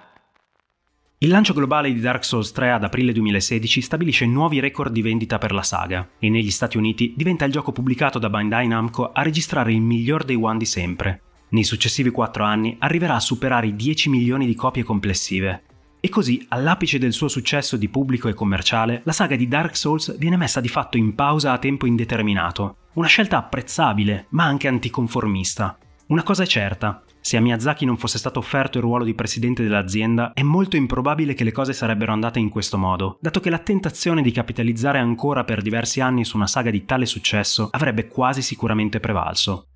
Il 1.24 1.30
lancio 1.30 1.54
globale 1.54 1.90
di 1.90 2.00
Dark 2.00 2.22
Souls 2.22 2.52
3 2.52 2.72
ad 2.72 2.84
aprile 2.84 3.10
2016 3.12 3.80
stabilisce 3.80 4.26
nuovi 4.26 4.60
record 4.60 4.92
di 4.92 5.00
vendita 5.00 5.38
per 5.38 5.52
la 5.52 5.62
saga 5.62 6.06
e 6.18 6.28
negli 6.28 6.50
Stati 6.50 6.76
Uniti 6.76 7.14
diventa 7.16 7.46
il 7.46 7.52
gioco 7.52 7.72
pubblicato 7.72 8.18
da 8.18 8.28
Bandai 8.28 8.66
Namco 8.66 9.10
a 9.10 9.22
registrare 9.22 9.72
il 9.72 9.80
miglior 9.80 10.24
dei 10.24 10.36
one 10.36 10.58
di 10.58 10.66
sempre. 10.66 11.22
Nei 11.48 11.64
successivi 11.64 12.10
4 12.10 12.44
anni 12.44 12.76
arriverà 12.78 13.14
a 13.14 13.20
superare 13.20 13.68
i 13.68 13.74
10 13.74 14.10
milioni 14.10 14.44
di 14.44 14.54
copie 14.54 14.82
complessive. 14.82 15.62
E 15.98 16.10
così, 16.10 16.44
all'apice 16.50 16.98
del 16.98 17.14
suo 17.14 17.28
successo 17.28 17.78
di 17.78 17.88
pubblico 17.88 18.28
e 18.28 18.34
commerciale, 18.34 19.00
la 19.04 19.12
saga 19.12 19.34
di 19.34 19.48
Dark 19.48 19.78
Souls 19.78 20.18
viene 20.18 20.36
messa 20.36 20.60
di 20.60 20.68
fatto 20.68 20.98
in 20.98 21.14
pausa 21.14 21.52
a 21.52 21.58
tempo 21.58 21.86
indeterminato. 21.86 22.76
Una 22.96 23.08
scelta 23.08 23.38
apprezzabile, 23.38 24.26
ma 24.32 24.44
anche 24.44 24.68
anticonformista. 24.68 25.78
Una 26.06 26.22
cosa 26.22 26.42
è 26.42 26.46
certa, 26.46 27.02
se 27.18 27.38
a 27.38 27.40
Miyazaki 27.40 27.86
non 27.86 27.96
fosse 27.96 28.18
stato 28.18 28.38
offerto 28.38 28.76
il 28.76 28.84
ruolo 28.84 29.04
di 29.04 29.14
presidente 29.14 29.62
dell'azienda, 29.62 30.32
è 30.34 30.42
molto 30.42 30.76
improbabile 30.76 31.32
che 31.32 31.44
le 31.44 31.52
cose 31.52 31.72
sarebbero 31.72 32.12
andate 32.12 32.38
in 32.38 32.50
questo 32.50 32.76
modo, 32.76 33.16
dato 33.22 33.40
che 33.40 33.48
la 33.48 33.58
tentazione 33.58 34.20
di 34.20 34.30
capitalizzare 34.30 34.98
ancora 34.98 35.44
per 35.44 35.62
diversi 35.62 36.02
anni 36.02 36.26
su 36.26 36.36
una 36.36 36.46
saga 36.46 36.70
di 36.70 36.84
tale 36.84 37.06
successo 37.06 37.68
avrebbe 37.70 38.06
quasi 38.06 38.42
sicuramente 38.42 39.00
prevalso. 39.00 39.68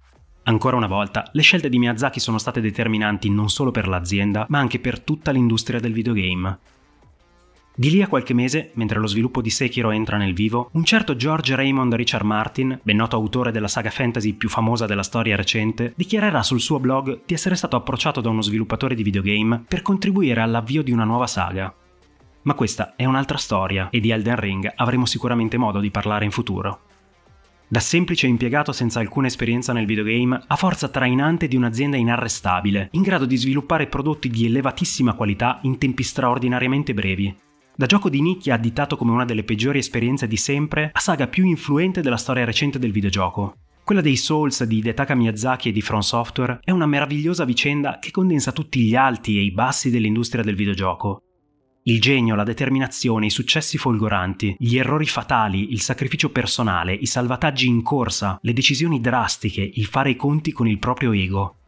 Ancora 0.42 0.76
una 0.76 0.86
volta, 0.86 1.26
le 1.32 1.42
scelte 1.42 1.70
di 1.70 1.78
Miyazaki 1.78 2.20
sono 2.20 2.36
state 2.36 2.60
determinanti 2.60 3.30
non 3.30 3.48
solo 3.48 3.70
per 3.70 3.88
l'azienda, 3.88 4.44
ma 4.50 4.58
anche 4.58 4.80
per 4.80 5.00
tutta 5.00 5.30
l'industria 5.30 5.80
del 5.80 5.94
videogame. 5.94 6.58
Di 7.80 7.90
lì 7.90 8.02
a 8.02 8.08
qualche 8.08 8.34
mese, 8.34 8.72
mentre 8.74 8.98
lo 8.98 9.06
sviluppo 9.06 9.40
di 9.40 9.50
Sekiro 9.50 9.92
entra 9.92 10.16
nel 10.16 10.34
vivo, 10.34 10.68
un 10.72 10.82
certo 10.82 11.14
George 11.14 11.54
Raymond 11.54 11.94
Richard 11.94 12.24
Martin, 12.24 12.76
ben 12.82 12.96
noto 12.96 13.14
autore 13.14 13.52
della 13.52 13.68
saga 13.68 13.90
fantasy 13.90 14.32
più 14.32 14.48
famosa 14.48 14.84
della 14.84 15.04
storia 15.04 15.36
recente, 15.36 15.92
dichiarerà 15.94 16.42
sul 16.42 16.60
suo 16.60 16.80
blog 16.80 17.20
di 17.24 17.34
essere 17.34 17.54
stato 17.54 17.76
approcciato 17.76 18.20
da 18.20 18.30
uno 18.30 18.42
sviluppatore 18.42 18.96
di 18.96 19.04
videogame 19.04 19.62
per 19.68 19.82
contribuire 19.82 20.40
all'avvio 20.40 20.82
di 20.82 20.90
una 20.90 21.04
nuova 21.04 21.28
saga. 21.28 21.72
Ma 22.42 22.54
questa 22.54 22.94
è 22.96 23.04
un'altra 23.04 23.38
storia 23.38 23.90
e 23.90 24.00
di 24.00 24.10
Elden 24.10 24.40
Ring 24.40 24.72
avremo 24.74 25.06
sicuramente 25.06 25.56
modo 25.56 25.78
di 25.78 25.92
parlare 25.92 26.24
in 26.24 26.32
futuro. 26.32 26.80
Da 27.68 27.78
semplice 27.78 28.26
impiegato 28.26 28.72
senza 28.72 28.98
alcuna 28.98 29.28
esperienza 29.28 29.72
nel 29.72 29.86
videogame 29.86 30.42
a 30.48 30.56
forza 30.56 30.88
trainante 30.88 31.46
di 31.46 31.54
un'azienda 31.54 31.96
inarrestabile, 31.96 32.88
in 32.90 33.02
grado 33.02 33.24
di 33.24 33.36
sviluppare 33.36 33.86
prodotti 33.86 34.28
di 34.30 34.46
elevatissima 34.46 35.12
qualità 35.12 35.60
in 35.62 35.78
tempi 35.78 36.02
straordinariamente 36.02 36.92
brevi. 36.92 37.46
Da 37.78 37.86
gioco 37.86 38.10
di 38.10 38.20
nicchia 38.20 38.54
additato 38.54 38.96
come 38.96 39.12
una 39.12 39.24
delle 39.24 39.44
peggiori 39.44 39.78
esperienze 39.78 40.26
di 40.26 40.36
sempre 40.36 40.90
a 40.92 40.98
saga 40.98 41.28
più 41.28 41.44
influente 41.44 42.00
della 42.00 42.16
storia 42.16 42.44
recente 42.44 42.80
del 42.80 42.90
videogioco. 42.90 43.54
Quella 43.84 44.00
dei 44.00 44.16
Souls 44.16 44.64
di 44.64 44.78
Hidetaka 44.78 45.14
Miyazaki 45.14 45.68
e 45.68 45.72
di 45.72 45.80
From 45.80 46.00
Software 46.00 46.58
è 46.64 46.72
una 46.72 46.86
meravigliosa 46.86 47.44
vicenda 47.44 48.00
che 48.00 48.10
condensa 48.10 48.50
tutti 48.50 48.80
gli 48.80 48.96
alti 48.96 49.38
e 49.38 49.42
i 49.42 49.52
bassi 49.52 49.90
dell'industria 49.90 50.42
del 50.42 50.56
videogioco, 50.56 51.22
il 51.84 52.00
genio, 52.00 52.34
la 52.34 52.42
determinazione, 52.42 53.26
i 53.26 53.30
successi 53.30 53.78
folgoranti, 53.78 54.56
gli 54.58 54.76
errori 54.76 55.06
fatali, 55.06 55.70
il 55.70 55.80
sacrificio 55.80 56.30
personale, 56.30 56.92
i 56.92 57.06
salvataggi 57.06 57.68
in 57.68 57.82
corsa, 57.82 58.40
le 58.42 58.52
decisioni 58.52 59.00
drastiche, 59.00 59.70
il 59.72 59.86
fare 59.86 60.10
i 60.10 60.16
conti 60.16 60.50
con 60.50 60.66
il 60.66 60.80
proprio 60.80 61.12
ego. 61.12 61.58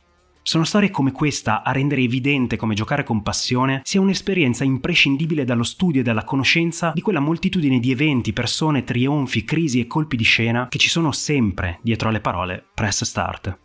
Sono 0.42 0.64
storie 0.64 0.90
come 0.90 1.12
questa 1.12 1.62
a 1.62 1.70
rendere 1.70 2.00
evidente 2.00 2.56
come 2.56 2.74
giocare 2.74 3.04
con 3.04 3.22
passione 3.22 3.82
sia 3.84 4.00
un'esperienza 4.00 4.64
imprescindibile 4.64 5.44
dallo 5.44 5.62
studio 5.62 6.00
e 6.00 6.04
dalla 6.04 6.24
conoscenza 6.24 6.92
di 6.94 7.02
quella 7.02 7.20
moltitudine 7.20 7.78
di 7.78 7.90
eventi, 7.90 8.32
persone, 8.32 8.82
trionfi, 8.82 9.44
crisi 9.44 9.80
e 9.80 9.86
colpi 9.86 10.16
di 10.16 10.24
scena 10.24 10.68
che 10.68 10.78
ci 10.78 10.88
sono 10.88 11.12
sempre 11.12 11.78
dietro 11.82 12.08
alle 12.08 12.20
parole 12.20 12.64
Press 12.74 13.04
Start. 13.04 13.58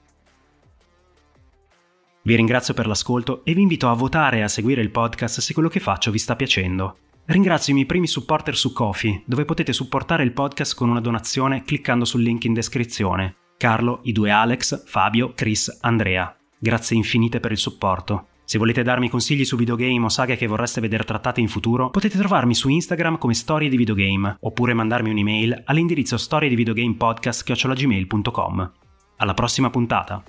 Vi 2.23 2.35
ringrazio 2.35 2.73
per 2.73 2.87
l'ascolto 2.87 3.45
e 3.45 3.53
vi 3.53 3.61
invito 3.61 3.89
a 3.89 3.93
votare 3.93 4.37
e 4.37 4.41
a 4.41 4.47
seguire 4.47 4.81
il 4.81 4.91
podcast 4.91 5.39
se 5.39 5.53
quello 5.53 5.69
che 5.69 5.79
faccio 5.79 6.11
vi 6.11 6.17
sta 6.17 6.35
piacendo. 6.35 6.97
Ringrazio 7.25 7.71
i 7.71 7.75
miei 7.75 7.87
primi 7.87 8.07
supporter 8.07 8.55
su 8.55 8.73
Kofi, 8.73 9.23
dove 9.25 9.45
potete 9.45 9.73
supportare 9.73 10.23
il 10.23 10.33
podcast 10.33 10.75
con 10.75 10.89
una 10.89 11.01
donazione 11.01 11.63
cliccando 11.63 12.03
sul 12.03 12.21
link 12.21 12.43
in 12.43 12.53
descrizione. 12.53 13.35
Carlo, 13.57 14.01
i 14.03 14.11
due 14.11 14.29
Alex, 14.29 14.85
Fabio, 14.85 15.33
Chris, 15.33 15.77
Andrea. 15.81 16.35
Grazie 16.65 16.97
infinite 16.97 17.39
per 17.39 17.51
il 17.51 17.59
supporto. 17.59 18.29
Se 18.43 18.57
volete 18.57 18.81
darmi 18.81 19.07
consigli 19.07 19.45
su 19.45 19.55
videogame 19.55 20.05
o 20.05 20.09
saghe 20.09 20.35
che 20.35 20.47
vorreste 20.47 20.81
vedere 20.81 21.03
trattate 21.03 21.39
in 21.39 21.47
futuro, 21.47 21.91
potete 21.91 22.17
trovarmi 22.17 22.55
su 22.55 22.69
Instagram 22.69 23.19
come 23.19 23.35
Storie 23.35 23.69
di 23.69 23.77
Videogame, 23.77 24.37
oppure 24.39 24.73
mandarmi 24.73 25.11
un'email 25.11 25.61
all'indirizzo 25.65 26.17
storiedivideogamepodcast.gmail.com. 26.17 28.71
Alla 29.17 29.35
prossima 29.35 29.69
puntata! 29.69 30.23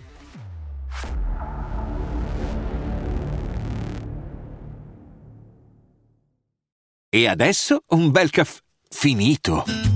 E 7.09 7.27
adesso 7.27 7.83
un 7.89 8.11
bel 8.11 8.29
caffè 8.29 8.61
finito. 8.91 9.96